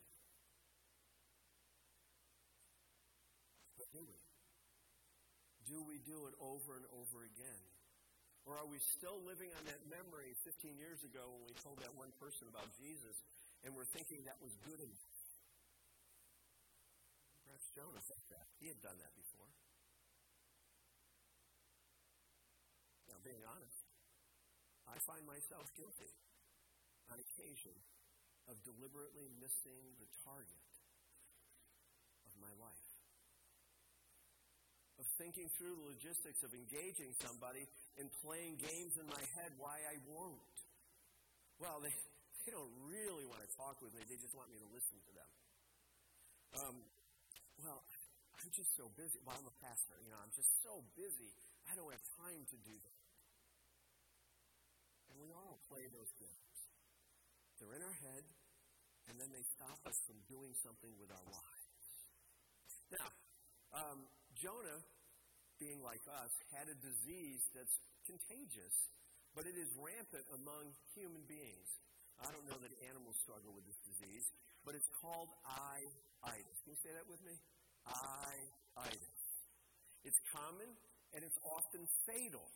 But 3.80 3.88
do 3.96 4.04
we? 4.04 4.20
Do 5.64 5.80
we 5.88 5.96
do 6.04 6.28
it 6.28 6.36
over 6.44 6.76
and 6.76 6.84
over 6.92 7.24
again? 7.24 7.62
Or 8.44 8.58
are 8.58 8.68
we 8.68 8.76
still 8.98 9.22
living 9.24 9.48
on 9.56 9.64
that 9.70 9.80
memory 9.88 10.34
15 10.44 10.76
years 10.76 11.00
ago 11.06 11.22
when 11.32 11.48
we 11.48 11.54
told 11.62 11.78
that 11.80 11.94
one 11.94 12.10
person 12.18 12.50
about 12.50 12.66
Jesus 12.76 13.16
and 13.62 13.72
we're 13.72 13.88
thinking 13.94 14.26
that 14.26 14.36
was 14.42 14.52
good 14.66 14.82
enough? 14.82 15.21
Said 17.72 18.18
that. 18.34 18.46
He 18.58 18.66
had 18.66 18.82
done 18.82 18.98
that 18.98 19.14
before. 19.14 19.48
Now, 23.08 23.16
being 23.22 23.40
honest, 23.46 23.80
I 24.90 24.98
find 25.06 25.22
myself 25.24 25.70
guilty 25.78 26.10
on 27.08 27.16
occasion 27.16 27.78
of 28.50 28.58
deliberately 28.66 29.30
missing 29.38 29.96
the 30.02 30.08
target 30.26 30.72
of 32.26 32.34
my 32.42 32.52
life. 32.58 32.90
Of 34.98 35.06
thinking 35.16 35.48
through 35.56 35.78
the 35.78 35.88
logistics 35.96 36.42
of 36.42 36.52
engaging 36.52 37.14
somebody 37.22 37.64
and 38.02 38.10
playing 38.20 38.60
games 38.60 38.98
in 38.98 39.06
my 39.06 39.24
head 39.40 39.54
why 39.56 39.78
I 39.88 39.96
won't. 40.10 40.58
Well, 41.56 41.78
they, 41.80 41.94
they 42.44 42.50
don't 42.50 42.74
really 42.82 43.24
want 43.30 43.46
to 43.46 43.50
talk 43.56 43.78
with 43.80 43.94
me, 43.94 44.02
they 44.10 44.18
just 44.18 44.34
want 44.34 44.50
me 44.50 44.58
to 44.60 44.68
listen 44.74 44.98
to 45.06 45.12
them. 45.14 45.30
Um, 46.52 46.76
well, 47.62 47.82
I'm 48.42 48.50
just 48.50 48.74
so 48.76 48.90
busy. 48.98 49.22
Well, 49.22 49.38
I'm 49.38 49.46
a 49.46 49.56
pastor, 49.62 49.94
you 50.02 50.10
know, 50.10 50.18
I'm 50.18 50.34
just 50.34 50.50
so 50.66 50.82
busy, 50.98 51.30
I 51.70 51.78
don't 51.78 51.88
have 51.88 52.06
time 52.18 52.42
to 52.50 52.58
do 52.66 52.74
that. 52.74 53.00
And 55.10 55.16
we 55.22 55.30
all 55.30 55.62
play 55.70 55.86
those 55.92 56.10
games. 56.18 56.56
They're 57.60 57.78
in 57.78 57.84
our 57.86 57.98
head, 58.02 58.24
and 59.06 59.14
then 59.20 59.30
they 59.30 59.44
stop 59.54 59.78
us 59.86 59.94
from 60.08 60.18
doing 60.26 60.50
something 60.66 60.90
with 60.98 61.14
our 61.14 61.26
lives. 61.30 61.70
Now, 62.90 63.08
Um, 63.72 64.04
Jonah, 64.36 64.84
being 65.56 65.80
like 65.80 66.04
us, 66.04 66.32
had 66.52 66.68
a 66.68 66.76
disease 66.76 67.40
that's 67.56 67.72
contagious, 68.04 68.76
but 69.32 69.48
it 69.48 69.56
is 69.56 69.72
rampant 69.80 70.28
among 70.36 70.76
human 70.92 71.24
beings. 71.24 71.68
I 72.20 72.28
don't 72.28 72.44
know 72.44 72.60
that 72.60 72.72
animals 72.92 73.16
struggle 73.24 73.56
with 73.56 73.64
this 73.64 73.80
disease, 73.88 74.28
but 74.64 74.74
it's 74.74 74.88
called 75.02 75.30
I-itis. 75.44 76.56
Can 76.62 76.70
you 76.74 76.80
say 76.82 76.92
that 76.94 77.06
with 77.10 77.22
me? 77.26 77.34
I-itis. 77.86 79.22
It's 80.06 80.20
common 80.34 80.70
and 81.14 81.20
it's 81.22 81.38
often 81.46 81.82
fatal. 82.06 82.46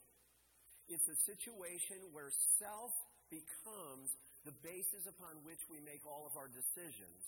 It's 0.86 1.06
a 1.10 1.18
situation 1.26 1.98
where 2.14 2.30
self 2.62 2.94
becomes 3.30 4.08
the 4.46 4.54
basis 4.62 5.02
upon 5.10 5.42
which 5.42 5.58
we 5.66 5.82
make 5.82 6.06
all 6.06 6.30
of 6.30 6.38
our 6.38 6.46
decisions. 6.46 7.22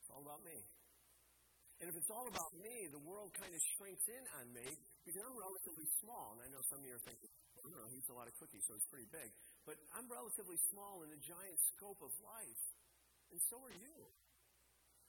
It's 0.00 0.08
all 0.08 0.24
about 0.24 0.40
me. 0.40 0.56
And 1.76 1.92
if 1.92 1.94
it's 2.00 2.08
all 2.08 2.24
about 2.24 2.56
me, 2.56 2.88
the 2.88 3.04
world 3.04 3.36
kind 3.36 3.52
of 3.52 3.60
shrinks 3.76 4.08
in 4.08 4.24
on 4.40 4.48
me 4.56 4.64
because 5.04 5.20
I'm 5.20 5.36
relatively 5.36 5.84
small. 6.00 6.32
And 6.32 6.40
I 6.40 6.48
know 6.48 6.64
some 6.72 6.80
of 6.80 6.88
you 6.88 6.96
are 6.96 7.04
thinking, 7.04 7.28
well, 7.60 7.68
no, 7.68 7.84
he 7.92 8.00
eats 8.00 8.08
a 8.08 8.16
lot 8.16 8.24
of 8.24 8.32
cookies, 8.40 8.64
so 8.64 8.72
he's 8.72 8.88
pretty 8.88 9.12
big. 9.12 9.28
But 9.68 9.76
I'm 9.92 10.08
relatively 10.08 10.56
small 10.72 11.04
in 11.04 11.12
the 11.12 11.20
giant 11.20 11.58
scope 11.76 12.00
of 12.00 12.08
life. 12.24 12.62
And 13.32 13.38
so 13.50 13.56
are 13.60 13.76
you. 13.76 13.98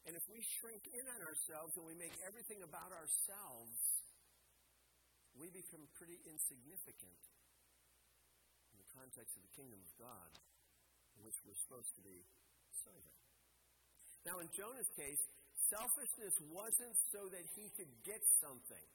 And 0.08 0.16
if 0.16 0.24
we 0.32 0.40
shrink 0.60 0.88
in 0.96 1.04
on 1.04 1.20
ourselves 1.28 1.76
and 1.76 1.84
we 1.84 1.96
make 2.00 2.16
everything 2.24 2.64
about 2.64 2.96
ourselves, 2.96 3.76
we 5.36 5.52
become 5.52 5.84
pretty 6.00 6.18
insignificant 6.24 7.22
in 8.72 8.80
the 8.80 8.90
context 8.96 9.36
of 9.36 9.44
the 9.44 9.54
kingdom 9.54 9.84
of 9.84 9.92
God, 10.00 10.32
in 11.20 11.28
which 11.28 11.36
we're 11.44 11.60
supposed 11.68 11.92
to 12.00 12.04
be 12.08 12.24
serving. 12.72 13.20
Now, 14.24 14.40
in 14.40 14.48
Jonah's 14.56 14.92
case, 14.96 15.22
selfishness 15.68 16.36
wasn't 16.56 16.96
so 17.12 17.28
that 17.28 17.46
he 17.60 17.68
could 17.76 17.92
get 18.08 18.24
something. 18.40 18.88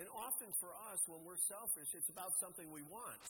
And 0.00 0.08
often 0.14 0.48
for 0.62 0.72
us, 0.94 0.98
when 1.10 1.20
we're 1.26 1.42
selfish, 1.50 1.90
it's 1.92 2.08
about 2.08 2.32
something 2.40 2.70
we 2.72 2.86
want. 2.88 3.20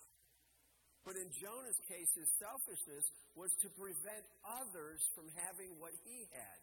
But 1.02 1.18
in 1.18 1.26
Jonah's 1.34 1.80
case, 1.90 2.10
his 2.14 2.30
selfishness 2.38 3.04
was 3.34 3.50
to 3.66 3.68
prevent 3.74 4.22
others 4.46 5.02
from 5.18 5.26
having 5.34 5.74
what 5.82 5.90
he 6.06 6.30
had. 6.30 6.60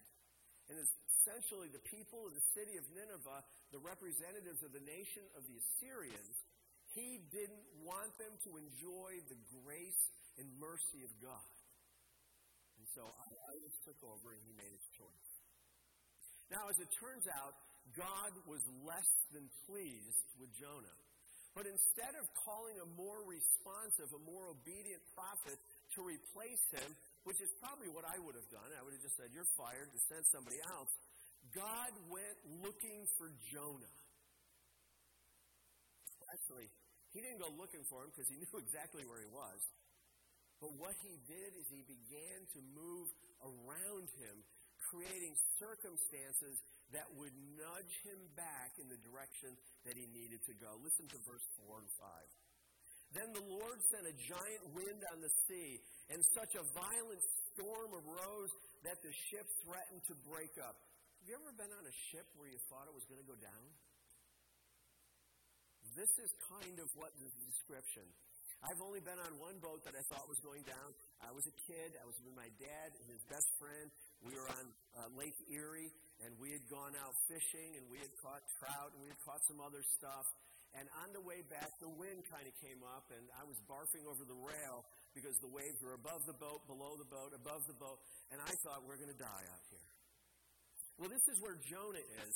And 0.71 0.79
essentially, 0.79 1.67
the 1.75 1.83
people 1.91 2.23
of 2.23 2.31
the 2.31 2.45
city 2.55 2.79
of 2.79 2.85
Nineveh, 2.95 3.41
the 3.75 3.83
representatives 3.83 4.63
of 4.63 4.71
the 4.71 4.85
nation 4.85 5.27
of 5.35 5.43
the 5.43 5.59
Assyrians, 5.59 6.37
he 6.95 7.19
didn't 7.35 7.67
want 7.83 8.15
them 8.15 8.33
to 8.47 8.51
enjoy 8.55 9.11
the 9.27 9.39
grace 9.59 10.03
and 10.39 10.47
mercy 10.55 11.03
of 11.03 11.11
God. 11.19 11.51
And 12.79 12.87
so 12.95 13.03
I 13.03 13.53
just 13.59 13.83
took 13.83 13.99
over 14.07 14.31
and 14.31 14.41
he 14.47 14.55
made 14.55 14.71
his 14.71 14.87
choice. 14.95 15.31
Now, 16.47 16.65
as 16.71 16.79
it 16.79 16.89
turns 16.97 17.27
out, 17.27 17.53
God 17.93 18.31
was 18.47 18.63
less 18.87 19.09
than 19.35 19.45
pleased 19.67 20.25
with 20.39 20.49
Jonah. 20.57 20.97
But 21.59 21.67
instead 21.67 22.15
of 22.15 22.23
calling 22.47 22.79
a 22.79 22.87
more 22.95 23.19
responsive, 23.27 24.07
a 24.15 24.23
more 24.23 24.47
obedient 24.47 25.03
prophet 25.11 25.59
to 25.91 25.99
replace 25.99 26.63
him, 26.71 26.87
which 27.27 27.43
is 27.43 27.51
probably 27.59 27.91
what 27.91 28.07
I 28.07 28.15
would 28.15 28.39
have 28.39 28.47
done, 28.47 28.63
I 28.63 28.79
would 28.79 28.95
have 28.95 29.03
just 29.03 29.19
said, 29.19 29.27
You're 29.35 29.51
fired, 29.59 29.91
to 29.91 29.99
send 30.07 30.23
somebody 30.31 30.55
else. 30.71 30.87
God 31.51 31.91
went 32.07 32.63
looking 32.63 33.03
for 33.19 33.27
Jonah. 33.51 33.91
Actually, 36.31 36.71
he 37.11 37.19
didn't 37.19 37.43
go 37.43 37.51
looking 37.59 37.83
for 37.91 38.07
him 38.07 38.15
because 38.15 38.31
he 38.31 38.39
knew 38.39 38.55
exactly 38.55 39.03
where 39.03 39.19
he 39.19 39.27
was. 39.27 39.59
But 40.63 40.71
what 40.79 40.95
he 41.03 41.19
did 41.27 41.59
is 41.59 41.67
he 41.67 41.83
began 41.83 42.39
to 42.55 42.59
move 42.71 43.11
around 43.43 44.07
him, 44.15 44.47
creating 44.95 45.35
circumstances 45.59 46.55
that 46.93 47.05
would 47.17 47.33
nudge 47.53 47.93
him 48.05 48.19
back 48.33 48.73
in 48.81 48.89
the 48.89 48.97
direction 49.05 49.53
that 49.85 49.93
he 49.93 50.09
needed 50.09 50.41
to 50.49 50.53
go. 50.57 50.73
Listen 50.81 51.05
to 51.13 51.17
verse 51.25 51.45
4 51.65 51.81
and 51.81 51.91
5. 52.01 52.09
Then 53.09 53.29
the 53.33 53.45
Lord 53.45 53.77
sent 53.89 54.05
a 54.05 54.15
giant 54.21 54.63
wind 54.77 55.01
on 55.09 55.17
the 55.21 55.33
sea, 55.49 55.81
and 56.13 56.21
such 56.37 56.53
a 56.53 56.63
violent 56.77 57.23
storm 57.49 57.89
arose 58.05 58.51
that 58.85 59.01
the 59.01 59.13
ship 59.33 59.45
threatened 59.65 60.01
to 60.09 60.15
break 60.29 60.53
up. 60.61 60.77
Have 60.77 61.25
you 61.25 61.35
ever 61.35 61.53
been 61.57 61.73
on 61.73 61.85
a 61.89 61.95
ship 62.13 62.25
where 62.37 62.47
you 62.47 62.61
thought 62.69 62.85
it 62.85 62.93
was 62.93 63.05
going 63.09 63.21
to 63.21 63.29
go 63.29 63.37
down? 63.41 63.65
This 65.97 66.13
is 66.21 66.29
kind 66.53 66.77
of 66.77 66.87
what 66.93 67.11
the 67.17 67.29
description. 67.49 68.05
I've 68.61 68.81
only 68.83 68.99
been 68.99 69.17
on 69.17 69.33
one 69.39 69.57
boat 69.63 69.81
that 69.87 69.95
I 69.95 70.03
thought 70.11 70.27
was 70.27 70.39
going 70.43 70.63
down. 70.67 70.89
I 71.23 71.31
was 71.31 71.47
a 71.47 71.55
kid. 71.65 71.95
I 71.97 72.05
was 72.05 72.15
with 72.21 72.35
my 72.35 72.47
dad 72.59 72.87
and 72.91 73.07
his 73.07 73.23
best 73.31 73.47
friend. 73.55 73.87
We 74.23 74.35
were 74.35 74.49
on 74.51 74.65
uh, 74.99 75.09
Lake 75.15 75.37
Erie, 75.47 75.91
and 76.23 76.35
we 76.39 76.51
had 76.51 76.63
gone 76.67 76.93
out 76.99 77.15
fishing, 77.31 77.79
and 77.79 77.87
we 77.87 77.99
had 78.03 78.11
caught 78.19 78.43
trout, 78.59 78.91
and 78.91 78.99
we 78.99 79.09
had 79.09 79.21
caught 79.23 79.39
some 79.47 79.63
other 79.63 79.79
stuff. 79.95 80.27
And 80.77 80.85
on 81.01 81.09
the 81.17 81.23
way 81.23 81.41
back, 81.49 81.71
the 81.81 81.89
wind 81.89 82.21
kind 82.29 82.45
of 82.45 82.53
came 82.61 82.83
up, 82.85 83.09
and 83.09 83.23
I 83.33 83.47
was 83.47 83.57
barfing 83.65 84.05
over 84.05 84.21
the 84.21 84.37
rail 84.37 84.85
because 85.17 85.33
the 85.41 85.49
waves 85.49 85.79
were 85.81 85.97
above 85.97 86.21
the 86.29 86.37
boat, 86.37 86.61
below 86.69 86.93
the 86.99 87.09
boat, 87.09 87.33
above 87.33 87.65
the 87.65 87.77
boat, 87.79 87.97
and 88.29 88.37
I 88.37 88.53
thought 88.61 88.85
we're 88.85 88.99
going 89.01 89.09
to 89.09 89.17
die 89.17 89.45
out 89.49 89.63
here. 89.73 89.87
Well, 91.01 91.09
this 91.09 91.25
is 91.31 91.41
where 91.41 91.57
Jonah 91.65 92.05
is. 92.27 92.33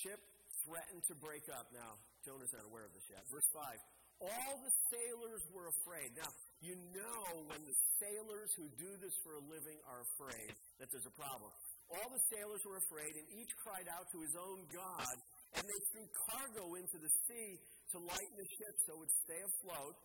Ship 0.00 0.20
threatened 0.64 1.04
to 1.10 1.14
break 1.20 1.44
up. 1.52 1.68
Now, 1.74 2.00
Jonah's 2.24 2.54
not 2.54 2.64
aware 2.64 2.86
of 2.86 2.94
this 2.96 3.04
yet. 3.10 3.26
Verse 3.28 3.46
5 3.52 3.76
all 4.22 4.54
the 4.62 4.74
sailors 4.94 5.42
were 5.50 5.66
afraid. 5.66 6.14
Now, 6.14 6.30
you 6.62 6.78
know 6.94 7.42
when 7.50 7.58
the 7.66 7.76
sailors 7.98 8.50
who 8.54 8.70
do 8.78 8.90
this 9.02 9.10
for 9.26 9.34
a 9.34 9.42
living 9.50 9.82
are 9.90 10.06
afraid 10.14 10.54
that 10.78 10.86
there's 10.94 11.10
a 11.10 11.16
problem. 11.18 11.50
All 11.90 12.06
the 12.06 12.22
sailors 12.30 12.62
were 12.62 12.78
afraid, 12.78 13.10
and 13.18 13.26
each 13.34 13.50
cried 13.66 13.90
out 13.90 14.06
to 14.14 14.18
his 14.22 14.34
own 14.38 14.62
God, 14.70 15.16
and 15.58 15.66
they 15.66 15.80
threw 15.90 16.06
cargo 16.30 16.78
into 16.78 17.02
the 17.02 17.10
sea 17.26 17.50
to 17.90 17.96
lighten 17.98 18.36
the 18.38 18.46
ship 18.62 18.74
so 18.86 18.94
it 18.94 19.00
would 19.02 19.14
stay 19.26 19.40
afloat. 19.42 19.98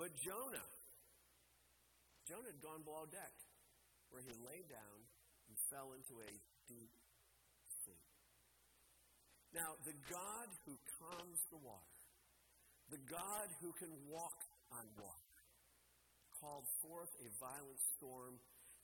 But 0.00 0.10
Jonah, 0.24 0.68
Jonah 2.24 2.48
had 2.48 2.60
gone 2.64 2.82
below 2.88 3.04
deck, 3.12 3.34
where 4.08 4.24
he 4.24 4.32
lay 4.40 4.64
down 4.72 4.98
and 5.52 5.54
fell 5.68 5.92
into 5.92 6.16
a 6.16 6.30
deep 6.64 6.92
sleep. 7.84 8.08
Now, 9.52 9.76
the 9.84 9.96
God 10.08 10.48
who 10.64 10.80
calms 10.96 11.40
the 11.52 11.60
water, 11.60 12.00
the 12.88 13.04
God 13.04 13.48
who 13.60 13.68
can 13.76 13.92
walk 14.08 14.40
on 14.72 14.88
water 14.96 15.27
called 16.40 16.66
forth 16.82 17.12
a 17.22 17.28
violent 17.38 17.80
storm 17.98 18.38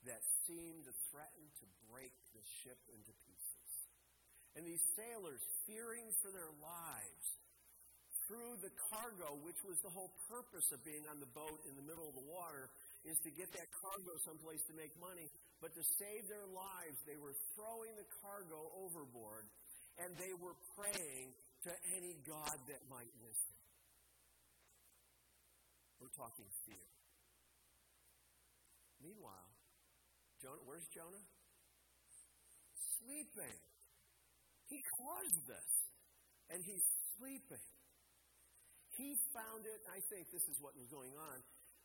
that 0.04 0.20
seemed 0.44 0.84
to 0.84 0.92
threaten 1.10 1.44
to 1.60 1.66
break 1.88 2.12
the 2.36 2.44
ship 2.62 2.78
into 2.92 3.12
pieces. 3.24 3.70
And 4.54 4.62
these 4.62 4.82
sailors, 4.94 5.42
fearing 5.66 6.06
for 6.22 6.30
their 6.30 6.52
lives, 6.62 7.26
threw 8.28 8.56
the 8.62 8.72
cargo, 8.92 9.36
which 9.42 9.58
was 9.66 9.76
the 9.82 9.90
whole 9.90 10.12
purpose 10.30 10.64
of 10.72 10.80
being 10.86 11.04
on 11.10 11.18
the 11.18 11.28
boat 11.34 11.60
in 11.68 11.74
the 11.76 11.84
middle 11.84 12.06
of 12.06 12.14
the 12.14 12.28
water, 12.30 12.70
is 13.04 13.18
to 13.26 13.30
get 13.34 13.50
that 13.52 13.68
cargo 13.82 14.14
someplace 14.24 14.62
to 14.70 14.74
make 14.78 14.94
money. 14.96 15.28
But 15.60 15.74
to 15.76 15.82
save 16.00 16.24
their 16.28 16.48
lives, 16.48 16.96
they 17.04 17.18
were 17.20 17.34
throwing 17.56 17.92
the 17.96 18.08
cargo 18.22 18.72
overboard, 18.84 19.48
and 20.00 20.12
they 20.16 20.32
were 20.38 20.56
praying 20.76 21.34
to 21.68 21.72
any 21.96 22.16
God 22.24 22.56
that 22.68 22.82
might 22.88 23.12
listen. 23.20 23.56
We're 26.00 26.12
talking 26.16 26.48
fear. 26.68 26.88
Meanwhile, 29.04 29.48
Jonah, 30.40 30.64
where's 30.64 30.88
Jonah? 30.96 31.24
Sleeping. 33.04 33.58
He 34.72 34.80
caused 34.96 35.44
this, 35.44 35.70
and 36.48 36.58
he's 36.64 36.84
sleeping. 37.20 37.66
He 38.96 39.12
found 39.36 39.68
it, 39.68 39.80
I 39.92 40.00
think 40.08 40.32
this 40.32 40.46
is 40.48 40.56
what 40.64 40.72
was 40.72 40.88
going 40.88 41.12
on. 41.12 41.36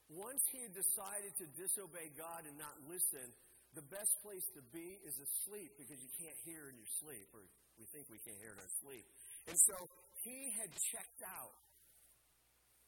Once 0.09 0.41
he 0.55 0.63
had 0.63 0.73
decided 0.73 1.31
to 1.37 1.45
disobey 1.59 2.07
God 2.15 2.47
and 2.47 2.55
not 2.55 2.73
listen, 2.87 3.29
the 3.75 3.85
best 3.91 4.09
place 4.25 4.45
to 4.57 4.63
be 4.73 4.97
is 5.05 5.13
asleep 5.19 5.75
because 5.77 5.99
you 6.01 6.09
can't 6.17 6.39
hear 6.47 6.71
in 6.71 6.75
your 6.79 6.91
sleep, 7.03 7.27
or 7.35 7.45
we 7.77 7.85
think 7.93 8.07
we 8.09 8.17
can't 8.25 8.39
hear 8.41 8.55
in 8.55 8.61
our 8.63 8.73
sleep. 8.81 9.05
And 9.45 9.57
so 9.69 9.75
he 10.23 10.55
had 10.57 10.71
checked 10.73 11.21
out. 11.29 11.53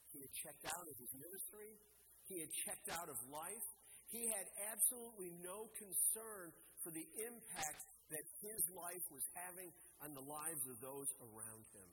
He 0.09 0.23
had 0.23 0.33
checked 0.41 0.65
out 0.71 0.85
of 0.87 0.95
his 0.97 1.11
ministry. 1.19 1.77
He 2.25 2.41
had 2.41 2.51
checked 2.65 2.89
out 2.95 3.09
of 3.11 3.17
life. 3.29 3.67
He 4.11 4.27
had 4.27 4.47
absolutely 4.67 5.31
no 5.39 5.71
concern 5.79 6.51
for 6.83 6.91
the 6.91 7.07
impact 7.23 7.81
that 8.11 8.25
his 8.43 8.59
life 8.75 9.05
was 9.07 9.23
having 9.39 9.71
on 10.03 10.11
the 10.11 10.25
lives 10.27 10.67
of 10.67 10.77
those 10.83 11.07
around 11.23 11.63
him. 11.71 11.91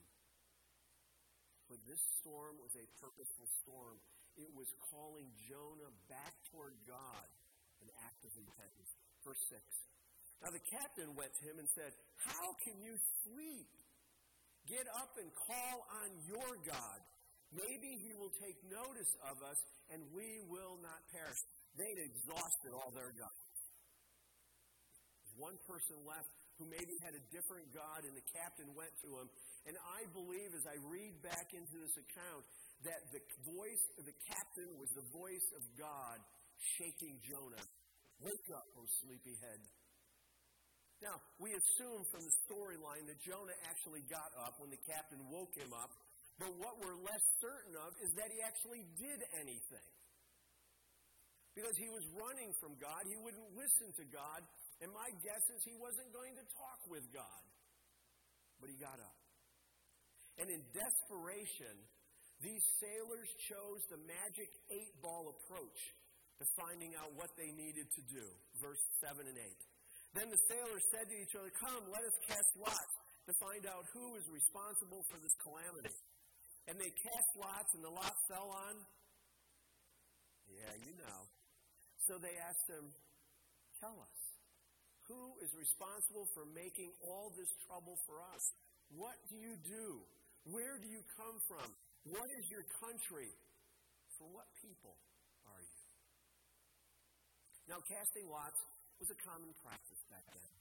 But 1.70 1.78
this 1.86 2.02
storm 2.18 2.58
was 2.58 2.74
a 2.74 2.86
purposeful 2.98 3.46
storm. 3.62 4.02
It 4.34 4.50
was 4.50 4.66
calling 4.90 5.30
Jonah 5.46 5.94
back 6.10 6.34
toward 6.50 6.74
God, 6.90 7.28
an 7.84 7.90
act 8.02 8.26
of 8.26 8.34
repentance. 8.34 8.90
Verse 9.22 9.42
6. 9.52 9.62
Now 10.42 10.50
the 10.50 10.64
captain 10.74 11.14
went 11.14 11.30
to 11.38 11.42
him 11.46 11.62
and 11.62 11.68
said, 11.74 11.94
How 12.18 12.46
can 12.66 12.82
you 12.82 12.98
sleep? 13.22 13.70
Get 14.66 14.86
up 14.90 15.14
and 15.22 15.30
call 15.34 15.76
on 16.02 16.10
your 16.26 16.50
God. 16.66 16.98
Maybe 17.54 17.96
he 18.04 18.12
will 18.12 18.32
take 18.36 18.58
notice 18.68 19.12
of 19.24 19.40
us 19.40 19.60
and 19.88 20.04
we 20.12 20.44
will 20.48 20.76
not 20.84 21.00
perish. 21.08 21.40
They'd 21.78 22.02
exhausted 22.02 22.74
all 22.74 22.90
their 22.90 23.14
guns. 23.14 23.46
One 25.38 25.54
person 25.70 26.02
left 26.02 26.26
who 26.58 26.66
maybe 26.66 26.98
had 27.06 27.14
a 27.14 27.22
different 27.30 27.70
God, 27.70 28.02
and 28.02 28.10
the 28.18 28.26
captain 28.34 28.66
went 28.74 28.90
to 29.06 29.22
him. 29.22 29.30
And 29.70 29.78
I 29.78 30.02
believe, 30.10 30.50
as 30.58 30.66
I 30.66 30.74
read 30.90 31.14
back 31.22 31.54
into 31.54 31.78
this 31.78 31.94
account, 31.94 32.42
that 32.82 32.98
the 33.14 33.22
voice 33.46 33.84
of 33.94 34.02
the 34.10 34.18
captain 34.26 34.74
was 34.74 34.90
the 34.98 35.06
voice 35.14 35.48
of 35.54 35.62
God 35.78 36.18
shaking 36.78 37.22
Jonah. 37.22 37.66
Wake 38.18 38.50
up, 38.50 38.66
O 38.74 38.82
sleepyhead. 39.06 39.62
Now, 40.98 41.14
we 41.38 41.54
assume 41.54 42.02
from 42.10 42.26
the 42.26 42.34
storyline 42.50 43.06
that 43.06 43.22
Jonah 43.22 43.54
actually 43.70 44.02
got 44.10 44.34
up 44.42 44.58
when 44.58 44.74
the 44.74 44.82
captain 44.82 45.22
woke 45.30 45.54
him 45.54 45.70
up, 45.70 45.94
but 46.42 46.50
what 46.58 46.74
we're 46.82 46.98
less 47.06 47.22
certain 47.38 47.78
of 47.86 47.94
is 48.02 48.10
that 48.18 48.34
he 48.34 48.42
actually 48.42 48.82
did 48.98 49.22
anything. 49.38 49.86
Because 51.58 51.74
he 51.74 51.90
was 51.90 52.06
running 52.14 52.54
from 52.62 52.78
God, 52.78 53.02
he 53.10 53.18
wouldn't 53.18 53.50
listen 53.58 53.90
to 53.98 54.06
God, 54.14 54.46
and 54.78 54.94
my 54.94 55.10
guess 55.26 55.42
is 55.50 55.58
he 55.66 55.74
wasn't 55.74 56.06
going 56.14 56.38
to 56.38 56.46
talk 56.54 56.78
with 56.86 57.02
God. 57.10 57.42
But 58.62 58.70
he 58.70 58.78
got 58.78 58.94
up. 59.02 59.18
And 60.38 60.46
in 60.54 60.62
desperation, 60.70 61.74
these 62.38 62.62
sailors 62.78 63.26
chose 63.50 63.82
the 63.90 63.98
magic 64.06 64.46
eight 64.70 64.94
ball 65.02 65.34
approach 65.34 65.80
to 66.38 66.46
finding 66.54 66.94
out 66.94 67.10
what 67.18 67.34
they 67.34 67.50
needed 67.50 67.90
to 67.90 68.02
do. 68.06 68.22
Verse 68.62 68.78
7 69.02 69.18
and 69.26 69.34
8. 69.34 70.14
Then 70.14 70.30
the 70.30 70.38
sailors 70.46 70.86
said 70.94 71.10
to 71.10 71.16
each 71.18 71.34
other, 71.34 71.50
Come, 71.58 71.90
let 71.90 72.06
us 72.06 72.14
cast 72.30 72.50
lots 72.54 72.94
to 73.26 73.34
find 73.42 73.66
out 73.66 73.82
who 73.90 74.14
is 74.14 74.30
responsible 74.30 75.02
for 75.10 75.18
this 75.18 75.34
calamity. 75.42 75.98
And 76.70 76.78
they 76.78 76.94
cast 76.94 77.30
lots, 77.34 77.70
and 77.74 77.82
the 77.82 77.90
lot 77.90 78.14
fell 78.30 78.46
on. 78.46 78.78
Yeah, 80.54 80.70
you 80.86 80.94
know. 81.02 81.37
So 82.08 82.16
they 82.16 82.32
asked 82.40 82.68
him, 82.72 82.88
Tell 83.84 83.94
us, 84.00 84.18
who 85.06 85.36
is 85.44 85.52
responsible 85.52 86.24
for 86.32 86.48
making 86.56 86.88
all 87.04 87.28
this 87.36 87.52
trouble 87.68 88.00
for 88.08 88.24
us? 88.32 88.44
What 88.96 89.14
do 89.28 89.36
you 89.36 89.54
do? 89.60 89.86
Where 90.48 90.80
do 90.80 90.88
you 90.88 91.04
come 91.14 91.36
from? 91.44 91.68
What 92.08 92.26
is 92.40 92.44
your 92.48 92.64
country? 92.80 93.28
For 94.16 94.26
what 94.32 94.48
people 94.64 94.96
are 95.52 95.62
you? 95.62 95.78
Now, 97.68 97.78
casting 97.84 98.26
lots 98.26 98.56
was 98.98 99.12
a 99.12 99.18
common 99.28 99.52
practice 99.60 100.02
back 100.08 100.24
then. 100.32 100.52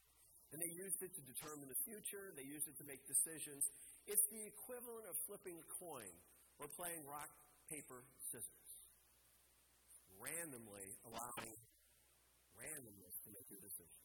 And 0.51 0.60
they 0.60 0.73
used 0.77 0.99
it 0.99 1.12
to 1.15 1.23
determine 1.25 1.67
the 1.71 1.81
future, 1.88 2.36
they 2.36 2.45
used 2.45 2.67
it 2.67 2.77
to 2.79 2.86
make 2.86 3.01
decisions. 3.07 3.63
It's 4.05 4.27
the 4.29 4.43
equivalent 4.51 5.07
of 5.10 5.15
flipping 5.25 5.57
a 5.57 5.67
coin 5.79 6.12
or 6.60 6.67
playing 6.75 7.03
rock, 7.07 7.31
paper, 7.71 8.03
scissors. 8.31 8.66
Randomly 10.17 10.88
allowing 11.06 11.56
randomness 12.58 13.15
to 13.25 13.30
make 13.32 13.47
your 13.53 13.62
decision. 13.62 14.01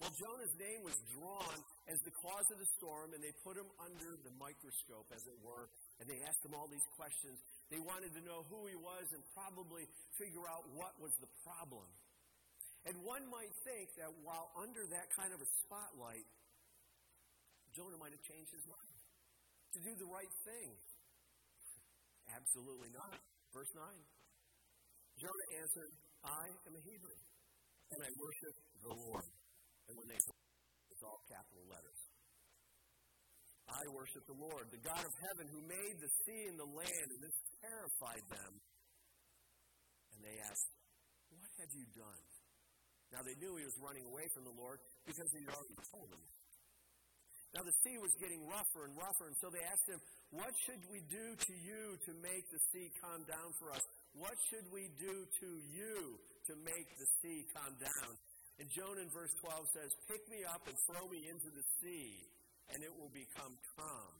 Well, 0.00 0.12
Jonah's 0.16 0.56
name 0.56 0.80
was 0.80 0.96
drawn 1.12 1.60
as 1.92 2.00
the 2.08 2.14
cause 2.24 2.48
of 2.48 2.56
the 2.56 2.68
storm, 2.80 3.12
and 3.12 3.20
they 3.20 3.36
put 3.44 3.52
him 3.52 3.68
under 3.76 4.16
the 4.24 4.32
microscope, 4.40 5.04
as 5.12 5.20
it 5.28 5.36
were, 5.44 5.68
and 6.00 6.08
they 6.08 6.16
asked 6.24 6.40
him 6.40 6.56
all 6.56 6.64
these 6.72 6.88
questions. 6.96 7.36
They 7.68 7.84
wanted 7.84 8.16
to 8.16 8.22
know 8.24 8.48
who 8.48 8.64
he 8.64 8.80
was 8.80 9.04
and 9.12 9.20
probably 9.36 9.84
figure 10.16 10.48
out 10.48 10.64
what 10.72 10.96
was 10.96 11.12
the 11.20 11.28
problem. 11.44 11.84
And 12.88 12.96
one 13.04 13.28
might 13.28 13.52
think 13.60 13.92
that 14.00 14.08
while 14.24 14.48
under 14.56 14.88
that 14.88 15.12
kind 15.12 15.36
of 15.36 15.40
a 15.44 15.48
spotlight, 15.68 16.24
Jonah 17.76 18.00
might 18.00 18.16
have 18.16 18.24
changed 18.24 18.56
his 18.56 18.64
mind 18.64 18.96
to 19.76 19.84
do 19.84 19.92
the 20.00 20.08
right 20.08 20.32
thing. 20.48 20.72
Absolutely 22.40 22.88
not. 22.96 23.20
Verse 23.52 23.68
9. 23.76 23.84
Jonah 25.20 25.50
answered, 25.60 25.92
I 26.24 26.48
am 26.64 26.72
a 26.72 26.82
Hebrew, 26.88 27.18
and 27.92 28.00
I 28.00 28.08
worship 28.16 28.56
the 28.80 28.94
Lord. 28.96 29.28
And 29.88 29.94
when 30.00 30.08
they 30.08 30.16
it's 30.16 31.04
all 31.04 31.20
capital 31.28 31.64
letters. 31.68 32.00
I 33.68 33.84
worship 33.94 34.24
the 34.26 34.36
Lord, 34.36 34.68
the 34.74 34.82
God 34.82 35.00
of 35.00 35.14
heaven 35.30 35.46
who 35.48 35.62
made 35.62 35.96
the 36.00 36.10
sea 36.26 36.50
and 36.50 36.58
the 36.58 36.66
land, 36.66 37.08
and 37.08 37.20
this 37.22 37.38
terrified 37.62 38.24
them. 38.32 38.52
And 40.16 40.20
they 40.24 40.36
asked, 40.44 40.68
What 41.30 41.52
have 41.56 41.72
you 41.76 41.86
done? 41.94 42.22
Now 43.14 43.22
they 43.22 43.36
knew 43.38 43.60
he 43.60 43.66
was 43.68 43.78
running 43.78 44.08
away 44.08 44.26
from 44.34 44.44
the 44.48 44.56
Lord 44.56 44.80
because 45.06 45.28
he 45.36 45.44
had 45.46 45.54
already 45.54 45.78
told 45.88 46.08
them. 46.10 46.24
Now 47.54 47.66
the 47.66 47.76
sea 47.82 47.98
was 47.98 48.14
getting 48.22 48.46
rougher 48.46 48.86
and 48.86 48.94
rougher, 48.94 49.26
and 49.26 49.38
so 49.42 49.50
they 49.50 49.62
asked 49.66 49.86
him, 49.86 50.00
What 50.30 50.54
should 50.66 50.82
we 50.90 51.02
do 51.10 51.26
to 51.34 51.54
you 51.54 51.98
to 52.06 52.12
make 52.22 52.46
the 52.50 52.60
sea 52.70 52.88
calm 53.02 53.26
down 53.26 53.50
for 53.58 53.74
us? 53.74 53.82
What 54.20 54.36
should 54.52 54.68
we 54.68 54.92
do 55.00 55.24
to 55.24 55.48
you 55.72 55.96
to 56.20 56.52
make 56.60 56.88
the 57.00 57.08
sea 57.24 57.48
calm 57.56 57.72
down? 57.80 58.12
And 58.60 58.68
Jonah 58.68 59.00
in 59.00 59.08
verse 59.08 59.32
12 59.40 59.64
says, 59.72 59.88
Pick 60.12 60.20
me 60.28 60.44
up 60.44 60.60
and 60.68 60.76
throw 60.84 61.08
me 61.08 61.24
into 61.24 61.48
the 61.48 61.64
sea, 61.80 62.28
and 62.68 62.84
it 62.84 62.92
will 63.00 63.08
become 63.16 63.56
calm. 63.80 64.14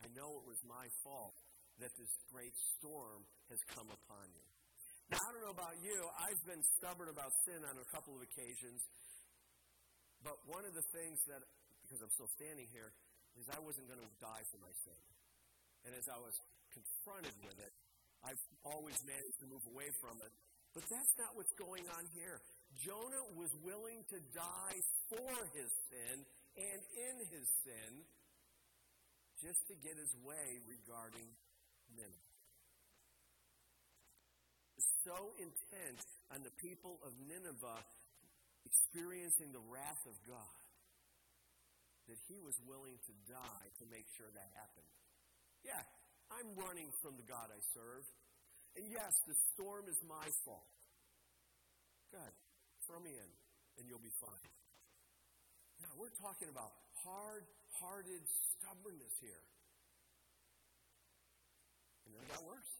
I 0.00 0.08
know 0.16 0.40
it 0.40 0.48
was 0.48 0.56
my 0.64 0.88
fault 1.04 1.36
that 1.84 1.92
this 2.00 2.08
great 2.32 2.56
storm 2.80 3.28
has 3.52 3.60
come 3.76 3.92
upon 3.92 4.24
you. 4.32 4.48
Now, 5.12 5.20
I 5.20 5.36
don't 5.36 5.44
know 5.44 5.52
about 5.52 5.76
you. 5.84 6.08
I've 6.24 6.40
been 6.48 6.64
stubborn 6.80 7.12
about 7.12 7.28
sin 7.44 7.60
on 7.68 7.76
a 7.76 7.86
couple 7.92 8.16
of 8.16 8.24
occasions. 8.24 8.80
But 10.24 10.40
one 10.48 10.64
of 10.64 10.72
the 10.72 10.86
things 10.96 11.20
that, 11.28 11.44
because 11.84 12.00
I'm 12.00 12.12
still 12.16 12.32
standing 12.40 12.72
here, 12.72 12.96
is 13.36 13.44
I 13.52 13.60
wasn't 13.60 13.84
going 13.84 14.00
to 14.00 14.12
die 14.16 14.44
for 14.48 14.56
my 14.64 14.72
sin. 14.80 15.02
And 15.84 15.92
as 15.92 16.08
I 16.08 16.16
was 16.24 16.32
confronted 16.72 17.36
with 17.44 17.60
it, 17.60 17.72
I've 18.24 18.40
always 18.64 18.98
managed 19.06 19.38
to 19.40 19.46
move 19.46 19.64
away 19.70 19.90
from 20.02 20.18
it. 20.22 20.32
But 20.74 20.84
that's 20.90 21.14
not 21.18 21.34
what's 21.34 21.54
going 21.56 21.86
on 21.96 22.04
here. 22.14 22.38
Jonah 22.84 23.26
was 23.34 23.50
willing 23.64 24.04
to 24.12 24.18
die 24.34 24.78
for 25.08 25.34
his 25.56 25.70
sin 25.90 26.16
and 26.58 26.80
in 26.94 27.14
his 27.32 27.46
sin 27.64 27.92
just 29.42 29.62
to 29.70 29.74
get 29.80 29.96
his 29.96 30.12
way 30.26 30.60
regarding 30.66 31.26
Nineveh 31.94 32.28
so 35.08 35.32
intent 35.40 36.04
on 36.28 36.44
the 36.44 36.52
people 36.60 37.00
of 37.00 37.16
Nineveh 37.24 37.80
experiencing 38.68 39.56
the 39.56 39.64
wrath 39.72 40.04
of 40.04 40.12
God 40.28 40.60
that 42.12 42.20
he 42.28 42.36
was 42.44 42.56
willing 42.68 43.00
to 43.08 43.12
die 43.24 43.66
to 43.80 43.84
make 43.88 44.04
sure 44.16 44.28
that 44.28 44.48
happened. 44.52 44.92
Yeah, 45.64 45.80
I'm 46.34 46.48
running 46.56 46.90
from 47.00 47.16
the 47.16 47.26
God 47.26 47.48
I 47.48 47.60
serve. 47.72 48.04
And 48.76 48.84
yes, 48.92 49.12
the 49.26 49.36
storm 49.54 49.88
is 49.88 49.98
my 50.04 50.28
fault. 50.44 50.68
Good. 52.12 52.34
Throw 52.86 53.00
me 53.00 53.12
in, 53.12 53.30
and 53.80 53.84
you'll 53.88 54.02
be 54.04 54.14
fine. 54.20 54.48
Now, 55.82 55.92
we're 55.96 56.14
talking 56.20 56.48
about 56.48 56.72
hard 57.04 57.44
hearted 57.78 58.22
stubbornness 58.26 59.14
here. 59.22 59.44
And 62.06 62.16
then 62.16 62.20
it 62.24 62.30
got 62.32 62.42
worse. 62.42 62.72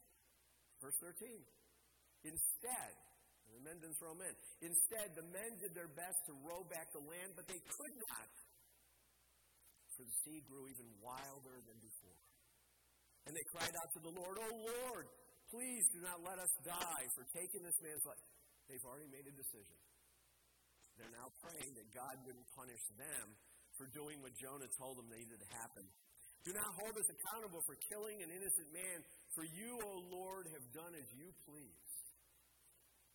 Verse 0.81 0.97
13. 0.99 1.29
Instead, 2.25 2.93
the 3.53 3.61
men 3.63 3.79
didn't 3.79 3.97
throw 3.97 4.13
in. 4.13 4.35
Instead, 4.61 5.15
the 5.15 5.27
men 5.31 5.51
did 5.63 5.71
their 5.73 5.89
best 5.95 6.19
to 6.27 6.33
row 6.43 6.63
back 6.67 6.91
the 6.91 7.03
land, 7.03 7.33
but 7.35 7.47
they 7.47 7.59
could 7.63 7.95
not, 8.11 8.29
for 9.95 10.03
the 10.03 10.15
sea 10.25 10.39
grew 10.45 10.67
even 10.67 10.87
wilder 11.01 11.57
than 11.63 11.77
before. 11.79 12.28
And 13.29 13.37
they 13.37 13.45
cried 13.53 13.69
out 13.77 13.89
to 13.93 14.01
the 14.01 14.09
Lord, 14.09 14.41
Oh 14.41 14.55
Lord, 14.57 15.05
please 15.53 15.85
do 15.93 16.01
not 16.01 16.17
let 16.25 16.41
us 16.41 16.49
die 16.65 17.05
for 17.13 17.29
taking 17.29 17.61
this 17.61 17.77
man's 17.77 18.01
life. 18.01 18.25
They've 18.65 18.81
already 18.89 19.05
made 19.13 19.29
a 19.29 19.35
decision. 19.37 19.77
They're 20.97 21.13
now 21.13 21.29
praying 21.45 21.77
that 21.77 21.87
God 21.93 22.25
wouldn't 22.25 22.49
punish 22.57 22.81
them 22.97 23.37
for 23.77 23.85
doing 23.93 24.17
what 24.25 24.33
Jonah 24.35 24.67
told 24.81 24.97
them 24.97 25.13
needed 25.13 25.37
to 25.37 25.49
happen. 25.61 25.85
Do 26.41 26.51
not 26.57 26.69
hold 26.81 26.97
us 26.97 27.05
accountable 27.05 27.61
for 27.69 27.77
killing 27.91 28.17
an 28.25 28.33
innocent 28.33 28.69
man, 28.73 28.97
for 29.37 29.45
you, 29.45 29.77
O 29.77 29.91
Lord, 30.09 30.49
have 30.49 30.65
done 30.73 30.93
as 30.97 31.07
you 31.13 31.29
please. 31.45 31.91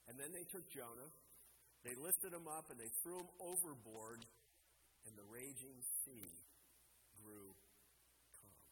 And 0.06 0.14
then 0.14 0.30
they 0.30 0.44
took 0.52 0.64
Jonah, 0.70 1.10
they 1.82 1.96
lifted 1.98 2.36
him 2.36 2.46
up, 2.46 2.70
and 2.70 2.78
they 2.78 2.92
threw 3.02 3.18
him 3.18 3.30
overboard, 3.40 4.22
and 5.08 5.12
the 5.16 5.26
raging 5.26 5.82
sea 6.04 6.30
grew 7.18 7.50
calm. 8.38 8.64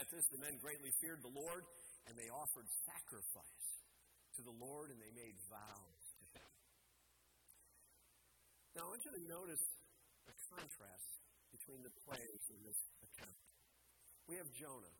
At 0.00 0.08
this, 0.08 0.24
the 0.32 0.40
men 0.40 0.56
greatly 0.64 0.88
feared 1.04 1.20
the 1.20 1.28
Lord, 1.36 1.68
and 2.08 2.16
they 2.16 2.32
offered 2.32 2.64
sacrifice 2.88 3.68
to 4.32 4.40
the 4.40 4.56
Lord, 4.56 4.88
and 4.88 4.96
they 4.96 5.12
made 5.12 5.36
vows 5.52 6.04
to 6.16 6.24
him. 6.40 6.50
Now, 8.72 8.88
I 8.88 8.96
want 8.96 9.04
you 9.04 9.12
to 9.12 9.24
notice 9.28 9.60
the 10.24 10.32
contrast 10.56 11.20
between 11.52 11.84
the 11.84 11.92
players 12.08 12.42
in 12.48 12.64
this 12.64 12.80
account. 13.04 13.44
We 14.24 14.40
have 14.40 14.48
Jonah, 14.56 14.96